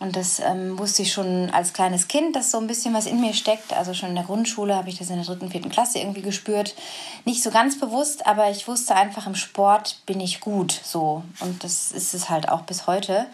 Und 0.00 0.16
das 0.16 0.40
ähm, 0.40 0.78
wusste 0.78 1.02
ich 1.02 1.12
schon 1.12 1.50
als 1.50 1.74
kleines 1.74 2.08
Kind, 2.08 2.34
dass 2.34 2.50
so 2.50 2.58
ein 2.58 2.66
bisschen 2.66 2.94
was 2.94 3.04
in 3.04 3.20
mir 3.20 3.34
steckt. 3.34 3.74
Also 3.74 3.92
schon 3.92 4.08
in 4.08 4.14
der 4.14 4.24
Grundschule 4.24 4.74
habe 4.74 4.88
ich 4.88 4.96
das 4.98 5.10
in 5.10 5.16
der 5.16 5.26
dritten, 5.26 5.50
vierten 5.50 5.68
Klasse 5.68 5.98
irgendwie 5.98 6.22
gespürt. 6.22 6.74
Nicht 7.26 7.42
so 7.42 7.50
ganz 7.50 7.78
bewusst, 7.78 8.26
aber 8.26 8.50
ich 8.50 8.66
wusste 8.66 8.96
einfach, 8.96 9.26
im 9.26 9.34
Sport 9.34 10.00
bin 10.06 10.18
ich 10.18 10.40
gut 10.40 10.80
so. 10.82 11.22
Und 11.40 11.62
das 11.62 11.92
ist 11.92 12.14
es 12.14 12.30
halt 12.30 12.48
auch 12.48 12.62
bis 12.62 12.86
heute. 12.86 13.26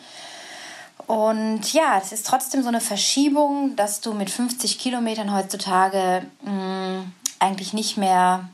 Und 1.07 1.73
ja, 1.73 2.01
es 2.03 2.11
ist 2.11 2.27
trotzdem 2.27 2.63
so 2.63 2.69
eine 2.69 2.81
Verschiebung, 2.81 3.77
dass 3.77 4.01
du 4.01 4.13
mit 4.13 4.29
50 4.29 4.81
Kilometern 4.81 5.33
heutzutage 5.33 6.27
mh, 6.43 6.53
mm, 6.53 7.13
eigentlich 7.39 7.75
nicht 7.75 7.97
mehr 7.97 8.49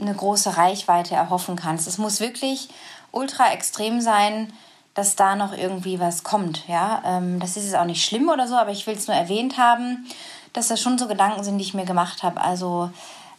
eine 0.00 0.14
große 0.14 0.56
Reichweite 0.56 1.16
erhoffen 1.16 1.56
kannst. 1.56 1.88
Es 1.88 1.98
muss 1.98 2.20
wirklich 2.20 2.68
ultra 3.10 3.52
extrem 3.52 4.00
sein, 4.00 4.52
dass 4.96 5.14
da 5.14 5.36
noch 5.36 5.56
irgendwie 5.56 6.00
was 6.00 6.24
kommt. 6.24 6.66
Ja, 6.66 7.02
ähm, 7.04 7.38
das 7.38 7.56
ist 7.56 7.64
jetzt 7.64 7.76
auch 7.76 7.84
nicht 7.84 8.04
schlimm 8.04 8.30
oder 8.30 8.48
so, 8.48 8.56
aber 8.56 8.70
ich 8.70 8.86
will 8.86 8.94
es 8.94 9.06
nur 9.06 9.16
erwähnt 9.16 9.58
haben, 9.58 10.06
dass 10.54 10.68
das 10.68 10.80
schon 10.80 10.96
so 10.96 11.06
Gedanken 11.06 11.44
sind, 11.44 11.58
die 11.58 11.64
ich 11.64 11.74
mir 11.74 11.84
gemacht 11.84 12.22
habe. 12.22 12.40
Also 12.40 12.90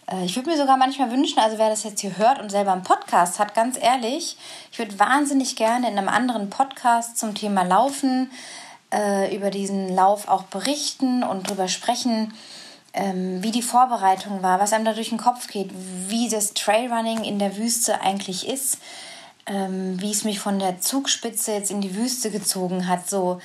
äh, 0.10 0.24
ich 0.24 0.36
würde 0.36 0.52
mir 0.52 0.58
sogar 0.58 0.78
manchmal 0.78 1.10
wünschen, 1.10 1.39
also 1.39 1.58
wer 1.58 1.72
das 1.72 1.84
jetzt 1.84 2.02
hier 2.02 2.15
hört 2.15 2.39
und 2.39 2.52
selber 2.52 2.74
einen 2.74 2.84
Podcast 2.84 3.39
hat, 3.39 3.56
ganz 3.56 3.76
ehrlich, 3.82 4.38
ich 4.72 4.78
würde 4.78 5.00
wahnsinnig 5.00 5.56
gerne 5.56 5.89
in 5.89 5.98
einem 5.98 6.10
anderen 6.10 6.52
Podcast 6.52 7.17
zum 7.17 7.34
Thema 7.34 7.63
Laufen 7.63 8.30
äh, 8.93 9.36
über 9.36 9.50
diesen 9.50 9.96
Lauf 9.96 10.28
auch 10.28 10.43
berichten 10.43 11.24
und 11.24 11.48
darüber 11.48 11.70
sprechen, 11.70 12.36
ähm, 12.93 13.41
wie 13.41 13.52
die 13.52 13.63
Vorbereitung 13.63 14.43
war, 14.43 14.60
was 14.60 14.74
einem 14.74 14.86
da 14.86 14.93
durch 14.93 15.10
den 15.10 15.17
Kopf 15.17 15.48
geht, 15.48 15.72
wie 15.74 16.30
das 16.30 16.54
Trailrunning 16.54 17.24
in 17.24 17.39
der 17.39 17.58
Wüste 17.58 18.00
eigentlich 18.02 18.48
ist 18.48 18.78
ähm, 19.47 19.99
wie 20.01 20.12
es 20.12 20.23
mich 20.23 20.39
von 20.39 20.60
der 20.60 20.79
Zugspitze 20.81 21.53
jetzt 21.53 21.71
in 21.71 21.81
die 21.81 21.95
Wüste 21.95 22.29
gezogen 22.31 22.88
hat, 22.88 23.10
so 23.10 23.39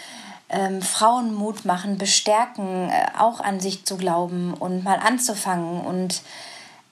ähm, 0.48 0.82
Frauen 0.82 1.34
Mut 1.34 1.64
machen, 1.64 1.96
bestärken, 1.96 2.90
äh, 2.90 3.06
auch 3.18 3.40
an 3.40 3.60
sich 3.60 3.84
zu 3.84 3.96
glauben 3.96 4.54
und 4.54 4.84
mal 4.84 4.98
anzufangen 4.98 5.80
und 5.80 6.22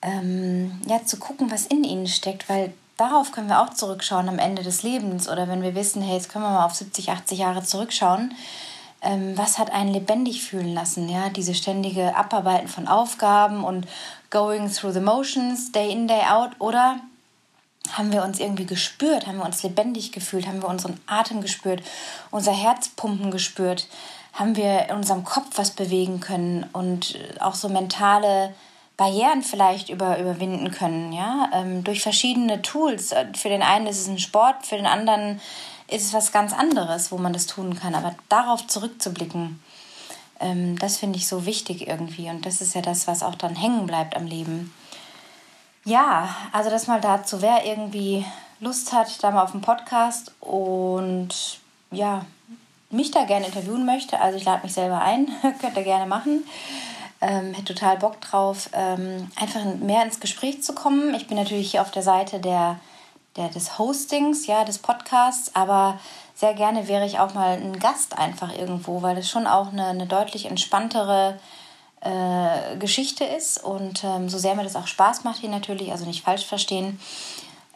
ähm, 0.01 0.81
ja, 0.87 1.05
zu 1.05 1.17
gucken, 1.17 1.51
was 1.51 1.67
in 1.67 1.83
ihnen 1.83 2.07
steckt, 2.07 2.49
weil 2.49 2.73
darauf 2.97 3.31
können 3.31 3.49
wir 3.49 3.61
auch 3.61 3.69
zurückschauen 3.69 4.29
am 4.29 4.39
Ende 4.39 4.63
des 4.63 4.81
Lebens 4.81 5.29
oder 5.29 5.47
wenn 5.47 5.61
wir 5.61 5.75
wissen, 5.75 6.01
hey, 6.01 6.15
jetzt 6.15 6.29
können 6.29 6.45
wir 6.45 6.51
mal 6.51 6.65
auf 6.65 6.75
70, 6.75 7.09
80 7.09 7.37
Jahre 7.37 7.63
zurückschauen. 7.63 8.33
Ähm, 9.03 9.37
was 9.37 9.59
hat 9.59 9.71
einen 9.71 9.93
lebendig 9.93 10.43
fühlen 10.43 10.73
lassen? 10.73 11.09
Ja, 11.09 11.29
diese 11.29 11.53
ständige 11.53 12.15
Abarbeiten 12.15 12.67
von 12.67 12.87
Aufgaben 12.87 13.63
und 13.63 13.87
going 14.29 14.71
through 14.71 14.93
the 14.93 14.99
motions, 14.99 15.71
day 15.71 15.91
in, 15.91 16.07
day 16.07 16.21
out 16.29 16.51
oder 16.59 16.99
haben 17.97 18.11
wir 18.11 18.23
uns 18.23 18.39
irgendwie 18.39 18.65
gespürt, 18.65 19.27
haben 19.27 19.37
wir 19.37 19.45
uns 19.45 19.63
lebendig 19.63 20.11
gefühlt, 20.11 20.47
haben 20.47 20.61
wir 20.61 20.69
unseren 20.69 20.99
Atem 21.07 21.41
gespürt, 21.41 21.81
unser 22.31 22.53
Herzpumpen 22.53 23.31
gespürt, 23.31 23.87
haben 24.33 24.55
wir 24.55 24.89
in 24.89 24.95
unserem 24.95 25.23
Kopf 25.23 25.57
was 25.57 25.71
bewegen 25.71 26.19
können 26.19 26.65
und 26.73 27.17
auch 27.39 27.55
so 27.55 27.69
mentale 27.69 28.53
Barrieren 28.97 29.41
vielleicht 29.41 29.89
über, 29.89 30.19
überwinden 30.19 30.71
können, 30.71 31.11
ja, 31.11 31.49
ähm, 31.53 31.83
durch 31.83 32.01
verschiedene 32.01 32.61
Tools. 32.61 33.15
Für 33.35 33.49
den 33.49 33.63
einen 33.63 33.87
ist 33.87 33.99
es 33.99 34.07
ein 34.07 34.19
Sport, 34.19 34.65
für 34.65 34.75
den 34.75 34.85
anderen 34.85 35.41
ist 35.87 36.05
es 36.05 36.13
was 36.13 36.31
ganz 36.31 36.53
anderes, 36.53 37.11
wo 37.11 37.17
man 37.17 37.33
das 37.33 37.47
tun 37.47 37.77
kann. 37.77 37.95
Aber 37.95 38.15
darauf 38.29 38.67
zurückzublicken, 38.67 39.59
ähm, 40.39 40.77
das 40.77 40.97
finde 40.97 41.17
ich 41.17 41.27
so 41.27 41.45
wichtig 41.45 41.87
irgendwie. 41.87 42.29
Und 42.29 42.45
das 42.45 42.61
ist 42.61 42.75
ja 42.75 42.81
das, 42.81 43.07
was 43.07 43.23
auch 43.23 43.35
dann 43.35 43.55
hängen 43.55 43.87
bleibt 43.87 44.15
am 44.15 44.25
Leben. 44.25 44.73
Ja, 45.83 46.29
also 46.51 46.69
das 46.69 46.87
mal 46.87 47.01
dazu, 47.01 47.41
wer 47.41 47.65
irgendwie 47.65 48.25
Lust 48.59 48.93
hat, 48.93 49.23
da 49.23 49.31
mal 49.31 49.43
auf 49.43 49.51
den 49.51 49.61
Podcast 49.61 50.31
und 50.39 51.59
ja, 51.89 52.23
mich 52.91 53.09
da 53.09 53.23
gerne 53.23 53.47
interviewen 53.47 53.85
möchte, 53.85 54.19
also 54.19 54.37
ich 54.37 54.45
lade 54.45 54.63
mich 54.63 54.73
selber 54.73 55.01
ein, 55.01 55.27
könnt 55.59 55.75
ihr 55.75 55.83
gerne 55.83 56.05
machen. 56.05 56.45
Ähm, 57.19 57.53
hätte 57.53 57.73
total 57.73 57.97
Bock 57.97 58.19
drauf, 58.21 58.69
ähm, 58.73 59.31
einfach 59.35 59.63
mehr 59.79 60.03
ins 60.03 60.19
Gespräch 60.19 60.63
zu 60.63 60.73
kommen. 60.73 61.13
Ich 61.13 61.27
bin 61.27 61.37
natürlich 61.37 61.71
hier 61.71 61.81
auf 61.81 61.91
der 61.91 62.01
Seite 62.01 62.39
der, 62.39 62.79
der, 63.35 63.49
des 63.49 63.77
Hostings, 63.77 64.47
ja, 64.47 64.63
des 64.63 64.79
Podcasts, 64.79 65.55
aber 65.55 65.99
sehr 66.35 66.55
gerne 66.55 66.87
wäre 66.87 67.05
ich 67.05 67.19
auch 67.19 67.35
mal 67.35 67.57
ein 67.57 67.79
Gast 67.79 68.17
einfach 68.17 68.55
irgendwo, 68.55 69.03
weil 69.03 69.17
es 69.17 69.29
schon 69.29 69.45
auch 69.45 69.71
eine, 69.71 69.85
eine 69.85 70.07
deutlich 70.07 70.45
entspanntere 70.45 71.39
äh, 72.01 72.77
Geschichte 72.77 73.23
ist. 73.23 73.63
Und 73.63 74.03
ähm, 74.03 74.29
so 74.29 74.37
sehr 74.37 74.55
mir 74.55 74.63
das 74.63 74.75
auch 74.75 74.87
Spaß 74.87 75.23
macht 75.23 75.39
hier 75.39 75.49
natürlich, 75.49 75.91
also 75.91 76.05
nicht 76.05 76.23
falsch 76.23 76.45
verstehen, 76.45 76.99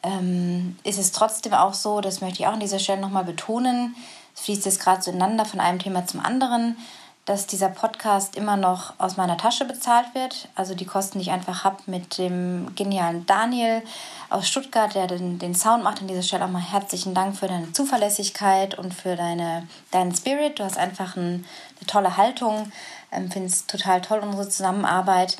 ähm, 0.03 0.77
ist 0.83 0.99
es 0.99 1.11
trotzdem 1.11 1.53
auch 1.53 1.73
so, 1.73 2.01
das 2.01 2.21
möchte 2.21 2.39
ich 2.39 2.47
auch 2.47 2.53
an 2.53 2.59
dieser 2.59 2.79
Stelle 2.79 3.01
nochmal 3.01 3.23
betonen, 3.23 3.95
es 4.35 4.41
fließt 4.41 4.65
jetzt 4.65 4.81
gerade 4.81 5.01
so 5.01 5.11
ineinander 5.11 5.45
von 5.45 5.59
einem 5.59 5.79
Thema 5.79 6.05
zum 6.05 6.19
anderen, 6.19 6.77
dass 7.25 7.47
dieser 7.47 7.69
Podcast 7.69 8.35
immer 8.35 8.55
noch 8.55 8.93
aus 8.99 9.17
meiner 9.17 9.35
Tasche 9.35 9.65
bezahlt 9.65 10.13
wird. 10.13 10.47
Also 10.53 10.75
die 10.75 10.85
Kosten, 10.85 11.17
die 11.17 11.23
ich 11.23 11.31
einfach 11.31 11.63
habe 11.63 11.77
mit 11.87 12.19
dem 12.19 12.75
genialen 12.75 13.25
Daniel 13.25 13.81
aus 14.29 14.47
Stuttgart, 14.47 14.93
der 14.93 15.07
den, 15.07 15.39
den 15.39 15.55
Sound 15.55 15.83
macht. 15.83 16.01
An 16.01 16.07
dieser 16.07 16.21
Stelle 16.21 16.45
auch 16.45 16.49
mal 16.49 16.61
herzlichen 16.61 17.15
Dank 17.15 17.35
für 17.35 17.47
deine 17.47 17.73
Zuverlässigkeit 17.73 18.77
und 18.77 18.93
für 18.93 19.15
deine, 19.15 19.67
deinen 19.89 20.15
Spirit. 20.15 20.59
Du 20.59 20.63
hast 20.63 20.77
einfach 20.77 21.15
ein, 21.15 21.45
eine 21.77 21.87
tolle 21.87 22.15
Haltung. 22.15 22.71
Ähm, 23.11 23.31
Finde 23.31 23.47
es 23.47 23.65
total 23.65 24.01
toll, 24.01 24.19
unsere 24.19 24.47
Zusammenarbeit. 24.47 25.37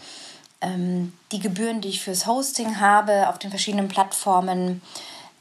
Ähm, 0.62 1.13
die 1.32 1.39
Gebühren, 1.39 1.82
die 1.82 1.89
ich 1.89 2.02
fürs 2.02 2.26
Hosting 2.26 2.80
habe 2.80 3.30
auf 3.30 3.38
den 3.38 3.52
verschiedenen 3.52 3.89
Plattformen, 3.89 4.82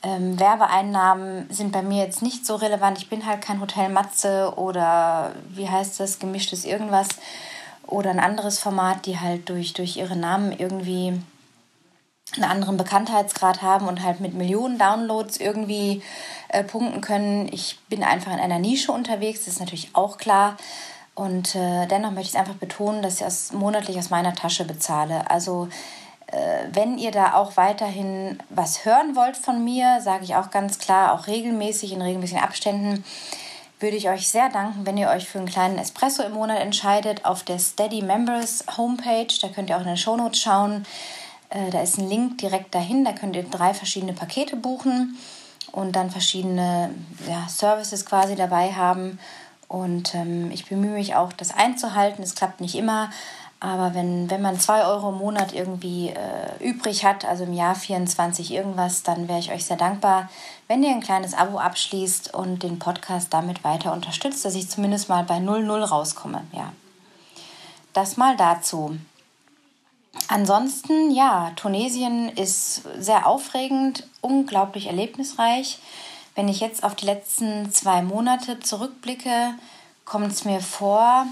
ähm, 0.04 0.38
Werbeeinnahmen 0.38 1.48
sind 1.50 1.72
bei 1.72 1.82
mir 1.82 2.04
jetzt 2.04 2.22
nicht 2.22 2.44
so 2.46 2.56
relevant. 2.56 2.98
Ich 2.98 3.08
bin 3.08 3.26
halt 3.26 3.40
kein 3.40 3.60
Hotel 3.60 3.88
Matze 3.88 4.52
oder 4.56 5.32
wie 5.48 5.68
heißt 5.68 5.98
das, 5.98 6.18
gemischtes 6.18 6.64
irgendwas 6.64 7.08
oder 7.86 8.10
ein 8.10 8.20
anderes 8.20 8.58
Format, 8.58 9.06
die 9.06 9.18
halt 9.18 9.48
durch, 9.48 9.72
durch 9.72 9.96
ihre 9.96 10.16
Namen 10.16 10.52
irgendwie 10.52 11.20
einen 12.34 12.44
anderen 12.44 12.76
Bekanntheitsgrad 12.76 13.62
haben 13.62 13.86
und 13.86 14.02
halt 14.02 14.20
mit 14.20 14.34
Millionen 14.34 14.78
Downloads 14.78 15.38
irgendwie 15.38 16.02
äh, 16.48 16.64
punkten 16.64 17.00
können. 17.00 17.48
Ich 17.52 17.78
bin 17.88 18.02
einfach 18.02 18.32
in 18.32 18.40
einer 18.40 18.58
Nische 18.58 18.92
unterwegs, 18.92 19.40
das 19.40 19.54
ist 19.54 19.60
natürlich 19.60 19.90
auch 19.94 20.18
klar. 20.18 20.56
Und 21.14 21.54
äh, 21.54 21.86
dennoch 21.86 22.10
möchte 22.10 22.28
ich 22.28 22.34
es 22.34 22.40
einfach 22.40 22.54
betonen, 22.54 23.02
dass 23.02 23.20
ich 23.20 23.26
es 23.26 23.52
monatlich 23.52 23.96
aus 23.98 24.10
meiner 24.10 24.34
Tasche 24.34 24.64
bezahle. 24.64 25.30
Also 25.30 25.68
wenn 26.72 26.98
ihr 26.98 27.10
da 27.10 27.34
auch 27.34 27.56
weiterhin 27.56 28.38
was 28.50 28.84
hören 28.84 29.14
wollt 29.14 29.36
von 29.36 29.62
mir, 29.62 30.00
sage 30.00 30.24
ich 30.24 30.34
auch 30.36 30.50
ganz 30.50 30.78
klar, 30.78 31.12
auch 31.12 31.26
regelmäßig 31.26 31.92
in 31.92 32.02
regelmäßigen 32.02 32.42
Abständen, 32.42 33.04
würde 33.80 33.96
ich 33.96 34.08
euch 34.08 34.28
sehr 34.28 34.48
danken, 34.48 34.86
wenn 34.86 34.96
ihr 34.96 35.10
euch 35.10 35.28
für 35.28 35.38
einen 35.38 35.48
kleinen 35.48 35.78
Espresso 35.78 36.22
im 36.22 36.32
Monat 36.32 36.60
entscheidet 36.60 37.24
auf 37.24 37.42
der 37.42 37.58
Steady 37.58 38.02
Members 38.02 38.64
Homepage. 38.76 39.28
Da 39.40 39.48
könnt 39.48 39.68
ihr 39.68 39.76
auch 39.76 39.82
in 39.82 39.88
den 39.88 39.96
Shownotes 39.96 40.40
schauen. 40.40 40.86
Äh, 41.50 41.70
da 41.70 41.82
ist 41.82 41.98
ein 41.98 42.08
Link 42.08 42.38
direkt 42.38 42.74
dahin. 42.74 43.04
Da 43.04 43.12
könnt 43.12 43.36
ihr 43.36 43.42
drei 43.42 43.74
verschiedene 43.74 44.14
Pakete 44.14 44.56
buchen 44.56 45.18
und 45.72 45.96
dann 45.96 46.10
verschiedene 46.10 46.90
ja, 47.28 47.46
Services 47.48 48.06
quasi 48.06 48.36
dabei 48.36 48.72
haben. 48.72 49.18
Und 49.68 50.14
ähm, 50.14 50.50
ich 50.50 50.66
bemühe 50.66 50.92
mich 50.92 51.14
auch, 51.14 51.32
das 51.32 51.54
einzuhalten. 51.54 52.22
Es 52.22 52.34
klappt 52.34 52.60
nicht 52.60 52.76
immer, 52.76 53.10
aber 53.64 53.94
wenn, 53.94 54.28
wenn 54.28 54.42
man 54.42 54.60
zwei 54.60 54.84
Euro 54.84 55.08
im 55.08 55.16
Monat 55.16 55.54
irgendwie 55.54 56.10
äh, 56.10 56.62
übrig 56.62 57.02
hat, 57.02 57.24
also 57.24 57.44
im 57.44 57.54
Jahr 57.54 57.74
24 57.74 58.52
irgendwas, 58.52 59.02
dann 59.04 59.26
wäre 59.26 59.38
ich 59.38 59.50
euch 59.52 59.64
sehr 59.64 59.78
dankbar, 59.78 60.28
wenn 60.68 60.82
ihr 60.82 60.90
ein 60.90 61.00
kleines 61.00 61.32
Abo 61.32 61.58
abschließt 61.58 62.34
und 62.34 62.62
den 62.62 62.78
Podcast 62.78 63.32
damit 63.32 63.64
weiter 63.64 63.94
unterstützt, 63.94 64.44
dass 64.44 64.54
ich 64.54 64.68
zumindest 64.68 65.08
mal 65.08 65.24
bei 65.24 65.38
00 65.38 65.82
rauskomme. 65.82 66.42
Ja. 66.52 66.74
Das 67.94 68.18
mal 68.18 68.36
dazu. 68.36 68.98
Ansonsten, 70.28 71.10
ja, 71.10 71.52
Tunesien 71.56 72.28
ist 72.28 72.82
sehr 72.98 73.26
aufregend, 73.26 74.06
unglaublich 74.20 74.88
erlebnisreich. 74.88 75.78
Wenn 76.34 76.48
ich 76.48 76.60
jetzt 76.60 76.84
auf 76.84 76.94
die 76.94 77.06
letzten 77.06 77.72
zwei 77.72 78.02
Monate 78.02 78.60
zurückblicke, 78.60 79.54
kommt 80.04 80.32
es 80.32 80.44
mir 80.44 80.60
vor, 80.60 81.26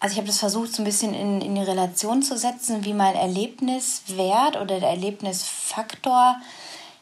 also 0.00 0.14
ich 0.14 0.16
habe 0.16 0.26
das 0.26 0.38
versucht, 0.38 0.72
so 0.72 0.82
ein 0.82 0.86
bisschen 0.86 1.12
in, 1.12 1.42
in 1.42 1.54
die 1.54 1.62
Relation 1.62 2.22
zu 2.22 2.38
setzen, 2.38 2.84
wie 2.84 2.94
mein 2.94 3.14
Erlebniswert 3.14 4.56
oder 4.56 4.80
der 4.80 4.88
Erlebnisfaktor 4.88 6.36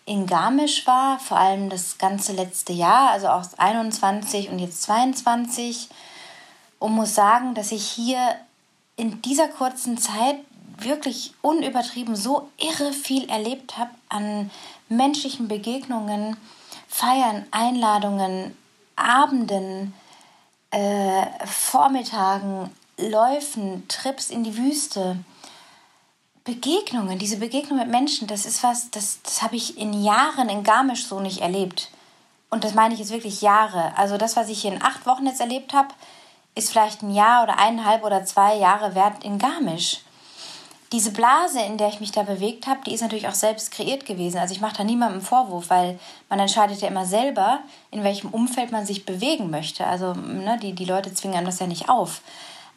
in 0.04 0.26
Garmisch 0.26 0.86
war, 0.86 1.20
vor 1.20 1.38
allem 1.38 1.70
das 1.70 1.98
ganze 1.98 2.32
letzte 2.32 2.72
Jahr, 2.72 3.10
also 3.10 3.28
auch 3.28 3.44
21 3.56 4.50
und 4.50 4.58
jetzt 4.58 4.82
22 4.82 5.88
und 6.80 6.92
muss 6.92 7.14
sagen, 7.14 7.54
dass 7.54 7.70
ich 7.70 7.86
hier 7.86 8.18
in 8.96 9.22
dieser 9.22 9.48
kurzen 9.48 9.96
Zeit 9.98 10.36
wirklich 10.78 11.34
unübertrieben 11.40 12.16
so 12.16 12.50
irre 12.58 12.92
viel 12.92 13.28
erlebt 13.28 13.78
habe 13.78 13.90
an 14.08 14.50
menschlichen 14.88 15.46
Begegnungen, 15.46 16.36
Feiern, 16.88 17.46
Einladungen, 17.50 18.56
Abenden, 18.96 19.94
äh, 20.70 21.26
Vormittagen, 21.46 22.70
Läufen, 22.98 23.86
Trips 23.88 24.28
in 24.28 24.44
die 24.44 24.56
Wüste. 24.56 25.16
Begegnungen, 26.44 27.18
diese 27.18 27.36
Begegnung 27.36 27.78
mit 27.78 27.88
Menschen, 27.88 28.26
das 28.26 28.46
ist 28.46 28.62
was, 28.62 28.90
das, 28.90 29.20
das 29.22 29.42
habe 29.42 29.56
ich 29.56 29.78
in 29.78 30.02
Jahren 30.02 30.48
in 30.48 30.64
Garmisch 30.64 31.06
so 31.06 31.20
nicht 31.20 31.40
erlebt. 31.40 31.90
Und 32.50 32.64
das 32.64 32.74
meine 32.74 32.94
ich 32.94 33.00
jetzt 33.00 33.12
wirklich 33.12 33.42
Jahre. 33.42 33.92
Also 33.96 34.16
das, 34.16 34.34
was 34.34 34.48
ich 34.48 34.62
hier 34.62 34.72
in 34.72 34.82
acht 34.82 35.06
Wochen 35.06 35.26
jetzt 35.26 35.40
erlebt 35.40 35.74
habe, 35.74 35.88
ist 36.54 36.70
vielleicht 36.70 37.02
ein 37.02 37.14
Jahr 37.14 37.44
oder 37.44 37.58
eineinhalb 37.58 38.02
oder 38.02 38.24
zwei 38.24 38.56
Jahre 38.56 38.94
wert 38.94 39.22
in 39.22 39.38
Garmisch. 39.38 40.00
Diese 40.90 41.10
Blase, 41.10 41.60
in 41.60 41.76
der 41.76 41.88
ich 41.88 42.00
mich 42.00 42.12
da 42.12 42.22
bewegt 42.22 42.66
habe, 42.66 42.80
die 42.86 42.94
ist 42.94 43.02
natürlich 43.02 43.28
auch 43.28 43.34
selbst 43.34 43.70
kreiert 43.70 44.06
gewesen. 44.06 44.38
Also 44.38 44.54
ich 44.54 44.62
mache 44.62 44.78
da 44.78 44.84
niemandem 44.84 45.20
Vorwurf, 45.20 45.68
weil 45.68 46.00
man 46.30 46.38
entscheidet 46.38 46.80
ja 46.80 46.88
immer 46.88 47.04
selber, 47.04 47.60
in 47.90 48.02
welchem 48.02 48.30
Umfeld 48.30 48.72
man 48.72 48.86
sich 48.86 49.04
bewegen 49.04 49.50
möchte. 49.50 49.86
Also 49.86 50.14
ne, 50.14 50.58
die, 50.62 50.72
die 50.72 50.86
Leute 50.86 51.12
zwingen 51.12 51.36
einem 51.36 51.46
das 51.46 51.58
ja 51.58 51.66
nicht 51.66 51.90
auf. 51.90 52.22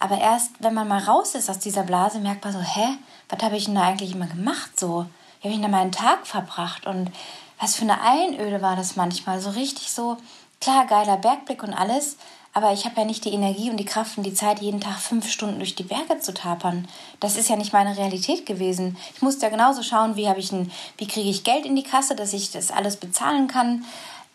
Aber 0.02 0.20
erst, 0.20 0.50
wenn 0.60 0.74
man 0.74 0.88
mal 0.88 1.04
raus 1.04 1.36
ist 1.36 1.48
aus 1.48 1.60
dieser 1.60 1.84
Blase, 1.84 2.20
merkt 2.20 2.44
man 2.44 2.54
so, 2.54 2.60
hä, 2.60 2.98
was 3.30 3.44
habe 3.44 3.56
ich 3.56 3.66
denn 3.66 3.76
da 3.76 3.84
eigentlich 3.84 4.14
immer 4.14 4.26
gemacht 4.26 4.80
so? 4.80 5.06
Wie 5.40 5.48
habe 5.48 5.54
ich 5.54 5.62
denn 5.62 5.62
da 5.62 5.68
meinen 5.68 5.92
Tag 5.92 6.26
verbracht? 6.26 6.88
Und 6.88 7.12
was 7.60 7.76
für 7.76 7.84
eine 7.84 8.02
Einöde 8.02 8.64
war 8.64 8.76
das 8.76 8.96
manchmal? 8.96 9.40
So 9.40 9.52
richtig 9.52 9.92
so, 9.92 10.18
klar, 10.60 10.88
geiler 10.88 11.18
Bergblick 11.18 11.62
und 11.62 11.76
alles, 11.76 12.18
aber 12.52 12.74
ich 12.74 12.86
habe 12.86 13.00
ja 13.00 13.06
nicht 13.06 13.26
die 13.26 13.34
Energie 13.34 13.70
und 13.70 13.78
die 13.78 13.86
Kraft 13.86 14.18
und 14.18 14.24
die 14.24 14.34
Zeit, 14.34 14.60
jeden 14.60 14.82
Tag 14.82 14.98
fünf 14.98 15.30
Stunden 15.30 15.60
durch 15.60 15.76
die 15.76 15.84
Berge 15.84 16.20
zu 16.20 16.34
tapern. 16.34 16.88
Das 17.20 17.38
ist 17.38 17.48
ja 17.48 17.56
nicht 17.56 17.72
meine 17.72 17.96
Realität 17.96 18.48
gewesen. 18.48 18.98
Ich 19.14 19.22
musste 19.22 19.46
ja 19.46 19.52
genauso 19.52 19.84
schauen, 19.84 20.16
wie, 20.16 20.28
ich 20.36 20.52
ein, 20.52 20.72
wie 20.98 21.08
kriege 21.08 21.30
ich 21.30 21.44
Geld 21.44 21.68
in 21.68 21.76
die 21.76 21.84
Kasse, 21.84 22.16
dass 22.16 22.34
ich 22.34 22.50
das 22.50 22.72
alles 22.72 22.98
bezahlen 22.98 23.48
kann. 23.48 23.86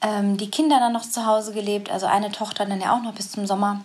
Ähm, 0.00 0.36
die 0.36 0.48
Kinder 0.48 0.78
dann 0.78 0.92
noch 0.92 1.02
zu 1.02 1.26
Hause 1.26 1.52
gelebt, 1.52 1.90
also 1.90 2.06
eine 2.06 2.30
Tochter 2.30 2.66
dann 2.66 2.80
ja 2.80 2.96
auch 2.96 3.02
noch 3.02 3.14
bis 3.14 3.32
zum 3.32 3.48
Sommer. 3.48 3.84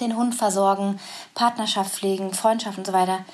Den 0.00 0.16
Hund 0.16 0.34
versorgen, 0.34 0.98
Partnerschaft 1.34 1.94
pflegen, 1.94 2.32
Freundschaft 2.32 2.78
und 2.78 2.86
so 2.86 2.92
weiter 2.92 3.24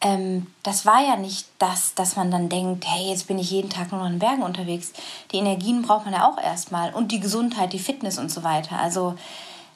ähm, 0.00 0.46
das 0.62 0.84
war 0.84 1.00
ja 1.00 1.16
nicht 1.16 1.48
das, 1.58 1.94
dass 1.94 2.16
man 2.16 2.30
dann 2.30 2.48
denkt, 2.48 2.84
hey, 2.86 3.08
jetzt 3.08 3.28
bin 3.28 3.38
ich 3.38 3.50
jeden 3.50 3.70
Tag 3.70 3.92
nur 3.92 4.02
noch 4.02 4.10
in 4.10 4.18
Bergen 4.18 4.42
unterwegs. 4.42 4.92
Die 5.32 5.38
Energien 5.38 5.82
braucht 5.82 6.04
man 6.04 6.14
ja 6.14 6.28
auch 6.28 6.38
erstmal 6.38 6.92
und 6.92 7.12
die 7.12 7.20
Gesundheit, 7.20 7.72
die 7.72 7.78
Fitness 7.78 8.18
und 8.18 8.30
so 8.30 8.44
weiter. 8.44 8.78
Also 8.78 9.14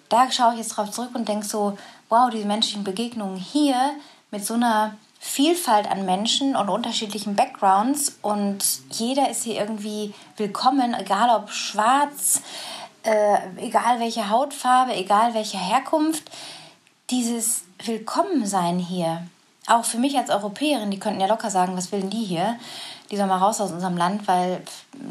da 0.09 0.31
schaue 0.31 0.53
ich 0.53 0.59
jetzt 0.59 0.77
drauf 0.77 0.90
zurück 0.90 1.11
und 1.14 1.29
denke 1.29 1.47
so, 1.47 1.79
wow, 2.09 2.29
diese 2.31 2.47
menschlichen 2.47 2.85
Begegnungen 2.85 3.37
hier 3.37 3.93
mit 4.31 4.45
so 4.45 4.55
einer 4.55 4.97
Vielfalt 5.23 5.90
an 5.90 6.07
Menschen 6.07 6.57
und 6.57 6.71
unterschiedlichen 6.71 7.37
Backgrounds 7.37 8.19
und 8.23 8.64
jeder 8.90 9.29
ist 9.31 9.45
hier 9.45 9.57
irgendwie 9.61 10.14
willkommen, 10.38 10.95
egal 10.95 11.29
ob 11.37 11.51
schwarz, 11.51 12.40
äh, 13.03 13.39
egal 13.57 14.01
welche 14.01 14.31
Hautfarbe, 14.31 14.95
egal 14.95 15.35
welche 15.35 15.59
Herkunft. 15.59 16.31
Dieses 17.11 17.65
Willkommensein 17.85 18.79
hier, 18.79 19.27
auch 19.67 19.85
für 19.85 19.99
mich 19.99 20.17
als 20.17 20.31
Europäerin, 20.31 20.91
die 20.91 20.99
könnten 20.99 21.21
ja 21.21 21.27
locker 21.27 21.51
sagen, 21.51 21.77
was 21.77 21.93
will 21.93 22.01
denn 22.01 22.11
die 22.11 22.25
hier? 22.25 22.59
Die 23.11 23.17
soll 23.17 23.27
mal 23.27 23.39
raus 23.39 23.61
aus 23.61 23.73
unserem 23.73 23.97
Land, 23.97 24.29
weil 24.29 24.63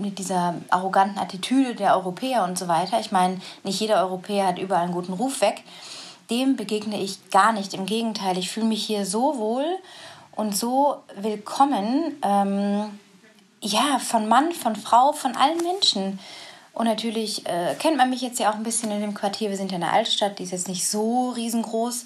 mit 0.02 0.20
dieser 0.20 0.56
arroganten 0.70 1.20
Attitüde 1.20 1.76
der 1.76 1.96
Europäer 1.96 2.44
und 2.44 2.58
so 2.58 2.68
weiter, 2.68 3.00
ich 3.00 3.12
meine, 3.12 3.42
nicht 3.64 3.80
jeder 3.80 4.02
Europäer 4.02 4.48
hat 4.48 4.60
überall 4.60 4.84
einen 4.84 4.94
guten 4.94 5.14
Ruf 5.14 5.42
weg, 5.42 5.64
dem 6.30 6.56
begegne 6.56 7.02
ich 7.02 7.30
gar 7.32 7.52
nicht. 7.52 7.74
Im 7.74 7.86
Gegenteil, 7.86 8.38
ich 8.38 8.50
fühle 8.50 8.68
mich 8.68 8.86
hier 8.86 9.06
so 9.06 9.38
wohl 9.38 9.66
und 10.36 10.56
so 10.56 10.98
willkommen, 11.16 12.18
ähm, 12.22 13.00
ja, 13.62 14.00
von 14.00 14.28
Mann, 14.30 14.54
von 14.54 14.76
Frau, 14.76 15.12
von 15.12 15.36
allen 15.36 15.58
Menschen. 15.58 16.20
Und 16.80 16.86
natürlich 16.86 17.46
äh, 17.46 17.76
kennt 17.78 17.98
man 17.98 18.10
mich 18.10 18.22
jetzt 18.22 18.40
ja 18.40 18.50
auch 18.50 18.56
ein 18.56 18.64
bisschen 18.64 18.90
in 18.90 19.02
dem 19.02 19.14
Quartier. 19.14 19.50
Wir 19.50 19.58
sind 19.58 19.70
ja 19.70 19.76
in 19.76 19.82
der 19.82 19.92
Altstadt, 19.92 20.40
die 20.40 20.44
ist 20.44 20.52
jetzt 20.52 20.70
nicht 20.70 20.88
so 20.88 21.32
riesengroß. 21.32 22.06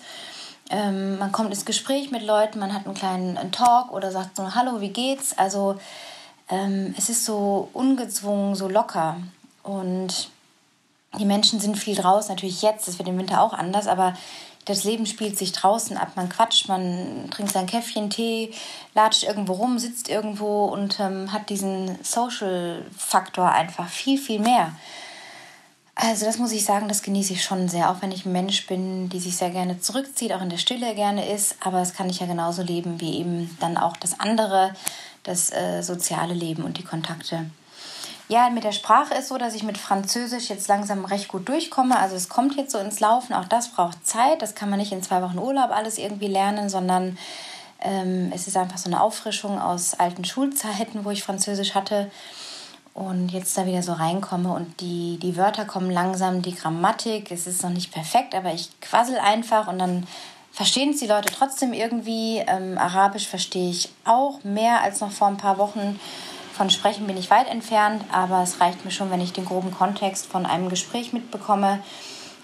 Ähm, 0.72 1.20
man 1.20 1.32
kommt 1.32 1.52
ins 1.52 1.64
Gespräch 1.64 2.10
mit 2.10 2.24
Leuten, 2.24 2.58
man 2.58 2.74
hat 2.74 2.88
einen 2.88 2.96
kleinen 2.96 3.52
Talk 3.52 3.92
oder 3.92 4.12
sagt 4.12 4.36
so, 4.36 4.56
hallo, 4.56 4.82
wie 4.82 4.90
geht's? 4.90 5.38
Also 5.38 5.76
ähm, 6.50 6.96
es 6.98 7.10
ist 7.10 7.24
so 7.24 7.70
ungezwungen, 7.74 8.56
so 8.56 8.68
locker. 8.68 9.18
Und 9.62 10.32
die 11.20 11.26
Menschen 11.26 11.60
sind 11.60 11.78
viel 11.78 11.96
draußen, 11.96 12.34
natürlich 12.34 12.64
jetzt, 12.64 12.88
das 12.88 12.98
wird 12.98 13.08
im 13.08 13.20
Winter 13.20 13.44
auch 13.44 13.54
anders, 13.54 13.86
aber 13.86 14.16
das 14.66 14.84
Leben 14.84 15.06
spielt 15.06 15.38
sich 15.38 15.52
draußen 15.52 15.98
ab. 15.98 16.14
Man 16.16 16.30
quatscht, 16.30 16.68
man 16.68 17.30
trinkt 17.32 17.52
sein 17.52 17.68
Käffchen, 17.68 18.10
Tee, 18.10 18.54
latscht 18.94 19.24
irgendwo 19.24 19.54
rum, 19.54 19.80
sitzt 19.80 20.10
irgendwo 20.10 20.66
und 20.66 21.00
ähm, 21.00 21.32
hat 21.32 21.50
diesen 21.50 21.98
Social-Faktor 22.04 23.50
einfach 23.52 23.90
viel, 23.90 24.18
viel 24.18 24.40
mehr. 24.40 24.74
Also 25.96 26.26
das 26.26 26.40
muss 26.40 26.52
ich 26.52 26.66
sagen, 26.66 26.88
das 26.88 27.04
genieße 27.04 27.34
ich 27.34 27.44
schon 27.44 27.70
sehr, 27.70 27.92
auch 27.92 28.02
wenn 28.02 28.12
ich 28.12 28.26
ein 28.26 28.32
Mensch 28.32 28.66
bin, 28.66 29.10
die 29.10 29.20
sich 29.20 29.38
sehr 29.38 29.52
gerne 29.52 29.80
zurückzieht, 29.80 30.34
auch 30.34 30.42
in 30.42 30.50
der 30.50 30.58
Stille 30.58 30.96
gerne 30.96 31.30
ist. 31.30 31.56
Aber 31.60 31.80
das 31.80 31.94
kann 31.94 32.10
ich 32.10 32.20
ja 32.20 32.26
genauso 32.26 32.64
leben 32.64 33.00
wie 33.00 33.20
eben 33.20 33.56
dann 33.60 33.78
auch 33.78 33.96
das 33.98 34.20
andere, 34.20 34.74
das 35.24 35.52
äh, 35.52 35.84
soziale 35.84 36.34
Leben 36.34 36.64
und 36.64 36.80
die 36.80 36.84
Kontakte. 36.84 37.46
Ja, 38.30 38.50
mit 38.50 38.64
der 38.64 38.72
Sprache 38.72 39.14
ist 39.16 39.28
so, 39.28 39.38
dass 39.38 39.54
ich 39.54 39.64
mit 39.64 39.78
Französisch 39.78 40.50
jetzt 40.50 40.68
langsam 40.68 41.06
recht 41.06 41.28
gut 41.28 41.48
durchkomme. 41.50 42.00
Also 42.00 42.16
es 42.16 42.30
kommt 42.30 42.56
jetzt 42.56 42.72
so 42.72 42.78
ins 42.78 43.00
Laufen. 43.00 43.34
Auch 43.34 43.46
das 43.46 43.70
braucht 43.70 44.06
Zeit. 44.08 44.42
Das 44.42 44.56
kann 44.56 44.70
man 44.70 44.80
nicht 44.80 44.92
in 44.92 45.04
zwei 45.04 45.22
Wochen 45.22 45.38
Urlaub 45.38 45.72
alles 45.72 45.98
irgendwie 45.98 46.28
lernen, 46.28 46.70
sondern 46.70 47.18
ähm, 47.82 48.32
es 48.34 48.48
ist 48.48 48.58
einfach 48.58 48.78
so 48.78 48.90
eine 48.90 49.02
Auffrischung 49.02 49.60
aus 49.60 50.00
alten 50.00 50.24
Schulzeiten, 50.24 51.04
wo 51.04 51.12
ich 51.12 51.24
Französisch 51.24 51.76
hatte 51.76 52.10
und 52.94 53.30
jetzt 53.30 53.58
da 53.58 53.66
wieder 53.66 53.82
so 53.82 53.94
reinkomme 53.94 54.54
und 54.54 54.80
die, 54.80 55.18
die 55.22 55.36
Wörter 55.36 55.66
kommen 55.66 55.90
langsam, 55.90 56.42
die 56.42 56.56
Grammatik, 56.56 57.32
es 57.32 57.48
ist 57.48 57.64
noch 57.64 57.72
nicht 57.72 57.92
perfekt, 57.92 58.36
aber 58.36 58.54
ich 58.54 58.70
quassel 58.82 59.18
einfach 59.18 59.68
und 59.68 59.80
dann 59.80 60.06
verstehen 60.52 60.92
es 60.92 61.00
die 61.00 61.08
Leute 61.08 61.34
trotzdem 61.34 61.74
irgendwie. 61.74 62.38
Ähm, 62.46 62.78
Arabisch 62.78 63.28
verstehe 63.28 63.72
ich 63.72 63.90
auch 64.06 64.44
mehr 64.44 64.82
als 64.82 65.02
noch 65.02 65.12
vor 65.12 65.28
ein 65.28 65.38
paar 65.38 65.58
Wochen. 65.58 66.00
Von 66.56 66.70
Sprechen 66.70 67.08
bin 67.08 67.18
ich 67.18 67.32
weit 67.32 67.48
entfernt, 67.48 68.06
aber 68.12 68.44
es 68.44 68.62
reicht 68.62 68.86
mir 68.86 68.92
schon, 68.92 69.10
wenn 69.10 69.22
ich 69.22 69.34
den 69.34 69.46
groben 69.46 69.72
Kontext 69.72 70.28
von 70.28 70.46
einem 70.46 70.70
Gespräch 70.70 71.12
mitbekomme. 71.12 71.84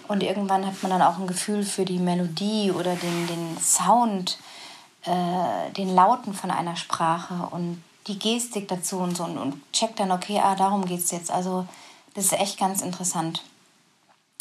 Und 0.08 0.24
irgendwann 0.24 0.66
hat 0.66 0.82
man 0.82 0.90
dann 0.90 1.02
auch 1.02 1.18
ein 1.18 1.28
Gefühl 1.28 1.62
für 1.62 1.84
die 1.84 2.00
Melodie 2.00 2.72
oder 2.72 2.96
den, 2.96 3.26
den 3.28 3.58
Sound, 3.60 4.38
äh, 5.04 5.70
den 5.76 5.94
Lauten 5.94 6.34
von 6.34 6.50
einer 6.50 6.74
Sprache. 6.74 7.48
Und 7.52 7.82
die 8.08 8.18
Gestik 8.18 8.66
dazu 8.66 8.98
und 8.98 9.16
so 9.16 9.22
und, 9.22 9.38
und 9.38 9.72
checkt 9.72 10.00
dann, 10.00 10.10
okay, 10.10 10.40
ah, 10.42 10.56
darum 10.56 10.84
geht 10.84 10.98
es 10.98 11.12
jetzt. 11.12 11.30
Also 11.30 11.66
das 12.14 12.24
ist 12.24 12.32
echt 12.32 12.58
ganz 12.58 12.82
interessant. 12.82 13.44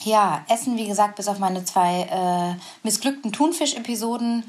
Ja, 0.03 0.43
Essen, 0.47 0.77
wie 0.77 0.87
gesagt, 0.87 1.17
bis 1.17 1.27
auf 1.27 1.37
meine 1.37 1.63
zwei 1.65 2.07
äh, 2.09 2.59
missglückten 2.83 3.33
Thunfisch-Episoden 3.33 4.43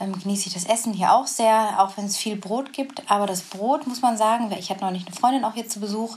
ähm, 0.00 0.18
genieße 0.18 0.48
ich 0.48 0.54
das 0.54 0.64
Essen 0.64 0.92
hier 0.92 1.12
auch 1.12 1.26
sehr, 1.26 1.76
auch 1.78 1.96
wenn 1.96 2.06
es 2.06 2.16
viel 2.16 2.36
Brot 2.36 2.72
gibt. 2.72 3.10
Aber 3.10 3.26
das 3.26 3.42
Brot, 3.42 3.86
muss 3.86 4.02
man 4.02 4.16
sagen, 4.16 4.50
ich 4.58 4.70
hatte 4.70 4.90
nicht 4.90 5.06
eine 5.06 5.16
Freundin 5.16 5.44
auch 5.44 5.54
hier 5.54 5.68
zu 5.68 5.80
Besuch, 5.80 6.16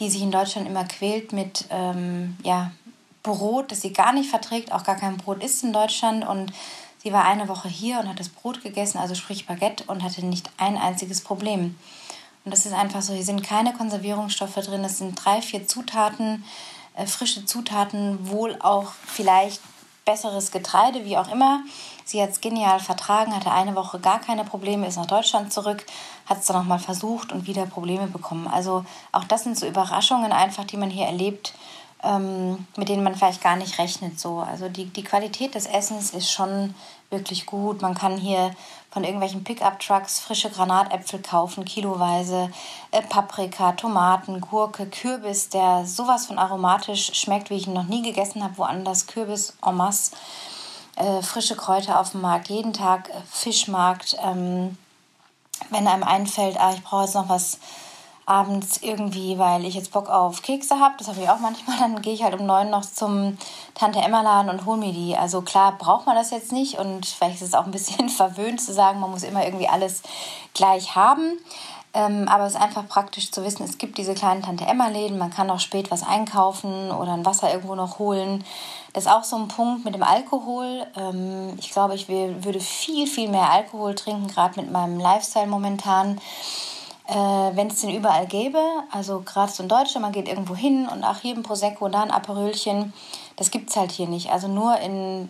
die 0.00 0.10
sich 0.10 0.22
in 0.22 0.30
Deutschland 0.30 0.66
immer 0.66 0.84
quält 0.84 1.32
mit 1.32 1.66
ähm, 1.70 2.36
ja, 2.42 2.70
Brot, 3.22 3.72
das 3.72 3.82
sie 3.82 3.92
gar 3.92 4.12
nicht 4.12 4.30
verträgt, 4.30 4.72
auch 4.72 4.84
gar 4.84 4.96
kein 4.96 5.16
Brot 5.16 5.42
isst 5.42 5.64
in 5.64 5.72
Deutschland 5.72 6.26
und 6.26 6.52
Sie 7.00 7.12
war 7.12 7.24
eine 7.24 7.48
Woche 7.48 7.68
hier 7.68 8.00
und 8.00 8.08
hat 8.08 8.18
das 8.18 8.28
Brot 8.28 8.62
gegessen, 8.62 8.98
also 8.98 9.14
sprich 9.14 9.46
Baguette, 9.46 9.84
und 9.86 10.02
hatte 10.02 10.24
nicht 10.26 10.50
ein 10.58 10.76
einziges 10.76 11.20
Problem. 11.20 11.76
Und 12.44 12.50
das 12.50 12.66
ist 12.66 12.72
einfach 12.72 13.02
so, 13.02 13.12
hier 13.12 13.24
sind 13.24 13.44
keine 13.44 13.72
Konservierungsstoffe 13.72 14.56
drin, 14.56 14.84
es 14.84 14.98
sind 14.98 15.14
drei, 15.14 15.40
vier 15.40 15.66
Zutaten, 15.66 16.44
äh, 16.96 17.06
frische 17.06 17.44
Zutaten, 17.44 18.28
wohl 18.28 18.56
auch 18.60 18.92
vielleicht 19.06 19.60
besseres 20.04 20.50
Getreide, 20.50 21.04
wie 21.04 21.16
auch 21.16 21.30
immer. 21.30 21.62
Sie 22.08 22.22
hat 22.22 22.30
es 22.30 22.40
genial 22.40 22.80
vertragen, 22.80 23.36
hatte 23.36 23.52
eine 23.52 23.74
Woche 23.74 24.00
gar 24.00 24.18
keine 24.18 24.42
Probleme, 24.42 24.86
ist 24.86 24.96
nach 24.96 25.04
Deutschland 25.04 25.52
zurück, 25.52 25.84
hat 26.24 26.38
es 26.38 26.46
dann 26.46 26.56
nochmal 26.56 26.78
versucht 26.78 27.32
und 27.32 27.46
wieder 27.46 27.66
Probleme 27.66 28.06
bekommen. 28.06 28.48
Also 28.48 28.86
auch 29.12 29.24
das 29.24 29.44
sind 29.44 29.58
so 29.58 29.66
Überraschungen 29.66 30.32
einfach, 30.32 30.64
die 30.64 30.78
man 30.78 30.88
hier 30.88 31.04
erlebt, 31.04 31.52
ähm, 32.02 32.66
mit 32.78 32.88
denen 32.88 33.02
man 33.02 33.14
vielleicht 33.14 33.42
gar 33.42 33.56
nicht 33.56 33.78
rechnet. 33.78 34.18
So. 34.18 34.38
Also 34.38 34.70
die, 34.70 34.86
die 34.86 35.04
Qualität 35.04 35.54
des 35.54 35.66
Essens 35.66 36.12
ist 36.14 36.32
schon 36.32 36.74
wirklich 37.10 37.44
gut. 37.44 37.82
Man 37.82 37.94
kann 37.94 38.16
hier 38.16 38.52
von 38.90 39.04
irgendwelchen 39.04 39.44
Pickup-Trucks 39.44 40.20
frische 40.20 40.48
Granatäpfel 40.48 41.20
kaufen, 41.20 41.66
kiloweise, 41.66 42.50
äh, 42.90 43.02
Paprika, 43.02 43.72
Tomaten, 43.72 44.40
Gurke, 44.40 44.86
Kürbis, 44.86 45.50
der 45.50 45.84
sowas 45.84 46.24
von 46.24 46.38
aromatisch 46.38 47.12
schmeckt, 47.12 47.50
wie 47.50 47.56
ich 47.56 47.66
ihn 47.66 47.74
noch 47.74 47.84
nie 47.84 48.00
gegessen 48.00 48.42
habe, 48.42 48.56
woanders. 48.56 49.06
Kürbis 49.06 49.58
en 49.62 49.76
masse, 49.76 50.12
äh, 50.98 51.22
frische 51.22 51.56
Kräuter 51.56 52.00
auf 52.00 52.10
dem 52.10 52.20
Markt, 52.20 52.48
jeden 52.48 52.72
Tag 52.72 53.08
äh, 53.08 53.12
Fischmarkt. 53.30 54.16
Ähm, 54.22 54.76
wenn 55.70 55.88
einem 55.88 56.02
einfällt, 56.02 56.58
ah, 56.60 56.72
ich 56.72 56.82
brauche 56.82 57.04
jetzt 57.04 57.14
noch 57.14 57.28
was 57.28 57.58
abends 58.26 58.82
irgendwie, 58.82 59.38
weil 59.38 59.64
ich 59.64 59.74
jetzt 59.74 59.92
Bock 59.92 60.10
auf 60.10 60.42
Kekse 60.42 60.78
habe, 60.78 60.96
das 60.98 61.08
habe 61.08 61.20
ich 61.20 61.30
auch 61.30 61.38
manchmal, 61.38 61.78
dann 61.78 62.02
gehe 62.02 62.12
ich 62.12 62.22
halt 62.22 62.38
um 62.38 62.44
neun 62.44 62.68
noch 62.68 62.84
zum 62.84 63.38
Tante 63.74 64.00
Emma 64.00 64.20
Laden 64.20 64.50
und 64.50 64.66
hole 64.66 64.76
mir 64.76 64.92
die. 64.92 65.16
Also 65.16 65.40
klar 65.40 65.78
braucht 65.78 66.06
man 66.06 66.14
das 66.14 66.30
jetzt 66.30 66.52
nicht 66.52 66.78
und 66.78 67.06
vielleicht 67.06 67.36
ist 67.36 67.48
es 67.48 67.54
auch 67.54 67.64
ein 67.64 67.70
bisschen 67.70 68.08
verwöhnt 68.08 68.60
zu 68.60 68.72
sagen, 68.74 69.00
man 69.00 69.10
muss 69.10 69.22
immer 69.22 69.44
irgendwie 69.44 69.68
alles 69.68 70.02
gleich 70.52 70.94
haben. 70.94 71.38
Ähm, 71.94 72.28
aber 72.28 72.44
es 72.44 72.54
ist 72.54 72.60
einfach 72.60 72.86
praktisch 72.86 73.30
zu 73.30 73.44
wissen, 73.44 73.64
es 73.64 73.78
gibt 73.78 73.96
diese 73.96 74.14
kleinen 74.14 74.42
Tante 74.42 74.66
Emma 74.66 74.88
Läden, 74.88 75.16
man 75.16 75.30
kann 75.30 75.50
auch 75.50 75.60
spät 75.60 75.90
was 75.90 76.02
einkaufen 76.02 76.90
oder 76.90 77.14
ein 77.14 77.24
Wasser 77.24 77.50
irgendwo 77.50 77.74
noch 77.74 77.98
holen. 77.98 78.44
Das 78.92 79.04
ist 79.04 79.10
auch 79.10 79.24
so 79.24 79.36
ein 79.36 79.48
Punkt 79.48 79.84
mit 79.84 79.94
dem 79.94 80.02
Alkohol. 80.02 80.86
Ähm, 80.96 81.54
ich 81.58 81.70
glaube, 81.70 81.94
ich 81.94 82.08
würde 82.08 82.60
viel, 82.60 83.06
viel 83.06 83.28
mehr 83.28 83.50
Alkohol 83.50 83.94
trinken, 83.94 84.28
gerade 84.28 84.60
mit 84.60 84.70
meinem 84.70 85.00
Lifestyle 85.00 85.46
momentan 85.46 86.20
äh, 87.08 87.14
wenn 87.14 87.68
es 87.68 87.80
den 87.80 87.94
überall 87.94 88.26
gäbe, 88.26 88.60
also 88.90 89.22
gerade 89.24 89.50
so 89.50 89.62
in 89.62 89.68
Deutschland, 89.68 90.02
man 90.02 90.12
geht 90.12 90.28
irgendwo 90.28 90.54
hin 90.54 90.86
und 90.86 91.00
nach 91.00 91.22
jedem 91.22 91.42
Prosecco 91.42 91.88
da 91.88 92.02
ein 92.02 92.10
Aperölchen, 92.10 92.92
das 93.36 93.50
gibt 93.50 93.70
es 93.70 93.76
halt 93.76 93.92
hier 93.92 94.06
nicht. 94.06 94.30
Also 94.30 94.46
nur 94.46 94.76
in 94.78 95.28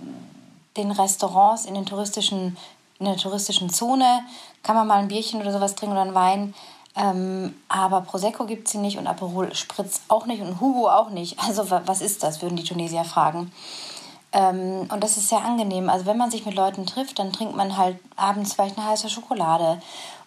den 0.76 0.90
Restaurants, 0.90 1.66
in 1.66 1.74
den 1.74 1.86
touristischen, 1.86 2.56
in 2.98 3.06
der 3.06 3.16
touristischen 3.16 3.70
Zone 3.70 4.22
kann 4.62 4.76
man 4.76 4.86
mal 4.86 4.98
ein 4.98 5.08
Bierchen 5.08 5.40
oder 5.40 5.52
sowas 5.52 5.74
trinken 5.74 5.94
oder 5.94 6.02
einen 6.02 6.14
Wein. 6.14 6.54
Ähm, 6.96 7.54
aber 7.68 8.00
Prosecco 8.00 8.44
gibt 8.44 8.66
es 8.66 8.72
hier 8.72 8.80
nicht 8.80 8.98
und 8.98 9.06
Aperol 9.06 9.54
Spritz 9.54 10.02
auch 10.08 10.26
nicht 10.26 10.42
und 10.42 10.60
Hugo 10.60 10.88
auch 10.88 11.10
nicht. 11.10 11.38
Also 11.46 11.70
was 11.70 12.00
ist 12.00 12.22
das, 12.22 12.42
würden 12.42 12.56
die 12.56 12.64
Tunesier 12.64 13.04
fragen. 13.04 13.52
Ähm, 14.32 14.88
und 14.92 15.02
das 15.02 15.16
ist 15.16 15.28
sehr 15.28 15.44
angenehm. 15.44 15.88
Also 15.88 16.06
wenn 16.06 16.18
man 16.18 16.30
sich 16.30 16.44
mit 16.44 16.54
Leuten 16.54 16.86
trifft, 16.86 17.18
dann 17.18 17.32
trinkt 17.32 17.56
man 17.56 17.76
halt 17.76 17.98
abends 18.16 18.54
vielleicht 18.54 18.78
eine 18.78 18.88
heiße 18.88 19.08
Schokolade 19.08 19.80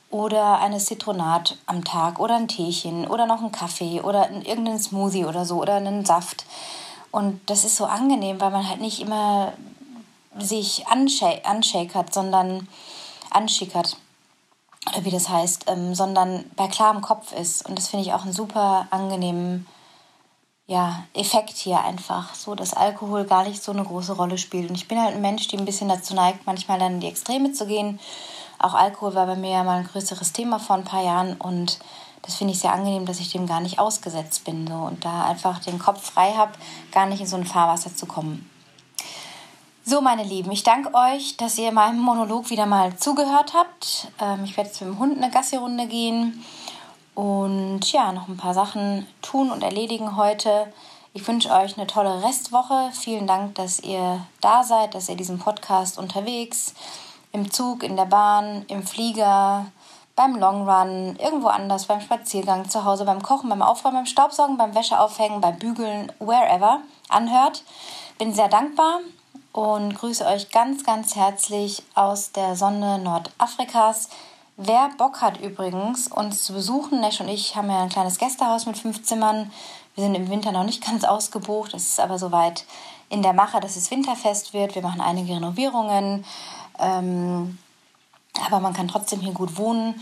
oder 0.10 0.60
eine 0.60 0.78
Zitronat 0.78 1.58
am 1.66 1.84
Tag 1.84 2.20
oder 2.20 2.36
ein 2.36 2.48
Teechen 2.48 3.08
oder 3.08 3.26
noch 3.26 3.40
einen 3.40 3.52
Kaffee 3.52 4.02
oder 4.02 4.30
irgendeinen 4.32 4.80
Smoothie 4.80 5.26
oder 5.26 5.46
so 5.46 5.62
oder 5.62 5.76
einen 5.76 6.06
Saft. 6.06 6.46
Und 7.12 7.42
das 7.50 7.66
ist 7.66 7.76
so 7.76 7.86
angenehm, 7.86 8.40
weil 8.40 8.52
man 8.52 8.68
halt 8.68 8.82
nicht 8.82 9.02
immer 9.02 9.54
sich 10.38 10.86
anshakert, 10.88 12.14
sondern 12.14 12.68
anschickert, 13.30 13.98
oder 14.90 15.06
wie 15.06 15.12
das 15.12 15.30
heißt, 15.30 15.66
ähm, 15.68 15.94
sondern 15.96 16.46
bei 16.56 16.68
klarem 16.68 17.02
Kopf 17.02 17.34
ist. 17.34 17.68
Und 17.68 17.78
das 17.78 17.88
finde 17.88 18.06
ich 18.06 18.14
auch 18.14 18.24
einen 18.24 18.34
super 18.34 18.88
angenehmen 18.90 19.68
ja, 20.68 21.04
Effekt 21.14 21.58
hier 21.58 21.84
einfach, 21.84 22.34
so 22.34 22.56
dass 22.56 22.74
Alkohol 22.74 23.26
gar 23.26 23.44
nicht 23.44 23.62
so 23.62 23.72
eine 23.72 23.84
große 23.84 24.14
Rolle 24.14 24.38
spielt. 24.38 24.70
Und 24.70 24.76
ich 24.76 24.88
bin 24.88 25.02
halt 25.02 25.16
ein 25.16 25.22
Mensch, 25.22 25.48
die 25.48 25.58
ein 25.58 25.66
bisschen 25.66 25.90
dazu 25.90 26.14
neigt, 26.14 26.46
manchmal 26.46 26.80
dann 26.80 26.94
in 26.94 27.00
die 27.02 27.08
Extreme 27.08 27.52
zu 27.52 27.68
gehen 27.68 28.00
auch 28.62 28.76
Alkohol 28.76 29.16
war 29.16 29.26
bei 29.26 29.36
mir 29.36 29.52
ja 29.52 29.64
mal 29.64 29.80
ein 29.80 29.88
größeres 29.88 30.34
Thema 30.34 30.60
vor 30.60 30.76
ein 30.76 30.84
paar 30.84 31.04
Jahren 31.04 31.36
und 31.38 31.80
das 32.22 32.36
finde 32.36 32.54
ich 32.54 32.60
sehr 32.60 32.74
angenehm, 32.74 33.08
dass 33.08 33.20
ich 33.20 33.32
dem 33.32 33.48
gar 33.48 33.60
nicht 33.60 33.80
ausgesetzt 33.80 34.44
bin 34.44 34.68
so, 34.68 34.76
und 34.76 35.04
da 35.04 35.26
einfach 35.26 35.60
den 35.60 35.80
Kopf 35.80 36.12
frei 36.12 36.34
habe, 36.34 36.52
gar 36.92 37.08
nicht 37.08 37.22
in 37.22 37.28
so 37.28 37.36
ein 37.36 37.46
Fahrwasser 37.46 37.96
zu 37.96 38.06
kommen. 38.06 38.48
So, 39.92 40.00
meine 40.00 40.24
Lieben, 40.24 40.50
ich 40.54 40.64
danke 40.64 40.94
euch, 40.94 41.36
dass 41.36 41.58
ihr 41.58 41.74
meinem 41.74 42.00
Monolog 42.00 42.50
wieder 42.50 42.66
mal 42.66 42.96
zugehört 42.96 43.54
habt. 43.54 44.08
Ähm, 44.22 44.46
ich 44.46 44.56
werde 44.56 44.70
jetzt 44.70 44.80
mit 44.80 44.90
dem 44.90 45.00
Hund 45.00 45.18
eine 45.18 45.30
Gassi-Runde 45.30 45.86
gehen 45.86 46.46
und 47.14 47.82
ja, 47.92 48.14
noch 48.14 48.30
ein 48.30 48.38
paar 48.38 48.54
Sachen 48.54 49.06
tun 49.22 49.52
und 49.52 49.64
erledigen 49.64 50.16
heute. 50.16 50.72
Ich 51.12 51.28
wünsche 51.28 51.52
euch 51.52 51.78
eine 51.78 51.88
tolle 51.88 52.24
Restwoche. 52.24 52.90
Vielen 52.94 53.28
Dank, 53.28 53.56
dass 53.56 53.82
ihr 53.82 54.26
da 54.40 54.64
seid, 54.64 54.96
dass 54.96 55.10
ihr 55.10 55.18
diesen 55.18 55.40
Podcast 55.40 56.00
unterwegs 56.00 56.74
im 57.34 57.52
Zug, 57.52 57.84
in 57.84 57.98
der 57.98 58.06
Bahn, 58.06 58.64
im 58.70 58.84
Flieger, 58.84 59.66
beim 60.16 60.38
Longrun, 60.38 61.18
irgendwo 61.18 61.50
anders, 61.50 61.88
beim 61.88 62.00
Spaziergang, 62.00 62.70
zu 62.70 62.86
Hause, 62.86 63.04
beim 63.04 63.22
Kochen, 63.22 63.50
beim 63.50 63.62
Aufräumen, 63.62 63.98
beim 63.98 64.06
Staubsaugen, 64.06 64.56
beim 64.56 64.74
Wäscheaufhängen, 64.74 65.42
beim 65.42 65.60
Bügeln, 65.60 66.14
wherever 66.20 66.80
anhört. 67.10 67.66
Bin 68.18 68.34
sehr 68.34 68.48
dankbar 68.48 69.02
und 69.54 69.96
grüße 69.96 70.26
euch 70.26 70.50
ganz, 70.52 70.84
ganz 70.84 71.16
herzlich 71.16 71.84
aus 71.96 72.32
der 72.32 72.56
Sonne 72.56 73.00
Nordafrikas. 73.00 74.10
Wer 74.58 74.90
Bock 74.98 75.22
hat 75.22 75.40
übrigens, 75.40 76.08
uns 76.08 76.44
zu 76.44 76.54
besuchen, 76.54 77.02
Nesh 77.02 77.20
und 77.22 77.28
ich 77.28 77.56
haben 77.56 77.70
ja 77.70 77.82
ein 77.82 77.90
kleines 77.90 78.18
Gästehaus 78.18 78.66
mit 78.66 78.78
fünf 78.78 79.04
Zimmern. 79.04 79.52
Wir 79.96 80.04
sind 80.04 80.16
im 80.16 80.30
Winter 80.30 80.52
noch 80.52 80.64
nicht 80.64 80.86
ganz 80.86 81.04
ausgebucht, 81.04 81.74
es 81.74 81.88
ist 81.88 82.00
aber 82.00 82.18
soweit 82.18 82.66
in 83.10 83.22
der 83.22 83.34
Mache, 83.34 83.60
dass 83.60 83.76
es 83.76 83.92
winterfest 83.92 84.54
wird. 84.54 84.76
Wir 84.76 84.82
machen 84.82 85.02
einige 85.02 85.36
Renovierungen. 85.36 86.24
Ähm, 86.80 87.58
aber 88.48 88.62
man 88.62 88.74
kann 88.74 88.88
trotzdem 88.88 89.20
hier 89.20 89.34
gut 89.34 89.58
wohnen. 89.58 90.02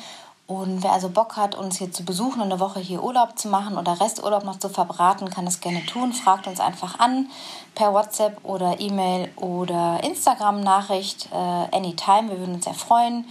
Und 0.50 0.82
wer 0.82 0.94
also 0.94 1.10
Bock 1.10 1.38
hat, 1.38 1.54
uns 1.54 1.78
hier 1.78 1.92
zu 1.92 2.04
besuchen 2.04 2.42
und 2.42 2.52
eine 2.52 2.60
Woche 2.60 2.80
hier 2.80 3.04
Urlaub 3.04 3.38
zu 3.38 3.50
machen 3.50 3.78
oder 3.78 4.02
Resturlaub 4.02 4.44
noch 4.44 4.58
zu 4.58 4.68
verbraten, 4.68 5.30
kann 5.30 5.46
das 5.46 5.62
gerne 5.62 5.86
tun. 5.86 6.12
Fragt 6.12 6.48
uns 6.48 6.60
einfach 6.60 7.00
an 7.00 7.28
per 7.76 7.94
WhatsApp 7.94 8.44
oder 8.44 8.80
E-Mail 8.80 9.30
oder 9.36 10.04
Instagram-Nachricht 10.04 11.30
äh, 11.32 11.36
anytime. 11.76 12.32
Wir 12.32 12.40
würden 12.40 12.56
uns 12.56 12.66
sehr 12.66 12.74
freuen, 12.74 13.26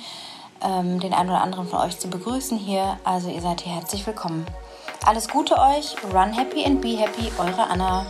ähm, 0.63 1.01
den 1.01 1.13
einen 1.13 1.31
oder 1.31 1.41
anderen 1.41 1.67
von 1.67 1.81
euch 1.81 1.99
zu 1.99 2.09
begrüßen 2.09 2.57
hier. 2.57 2.99
Also 3.03 3.31
ihr 3.31 3.43
seid 3.43 3.63
hier 3.63 3.73
herzlich 3.73 4.07
willkommen. 4.07 4.47
Alles 5.05 5.29
Gute 5.29 5.59
euch, 5.59 5.97
run 6.15 6.33
happy 6.33 6.65
and 6.65 6.81
be 6.81 6.97
happy, 6.97 7.33
eure 7.37 7.69
Anna. 7.69 8.07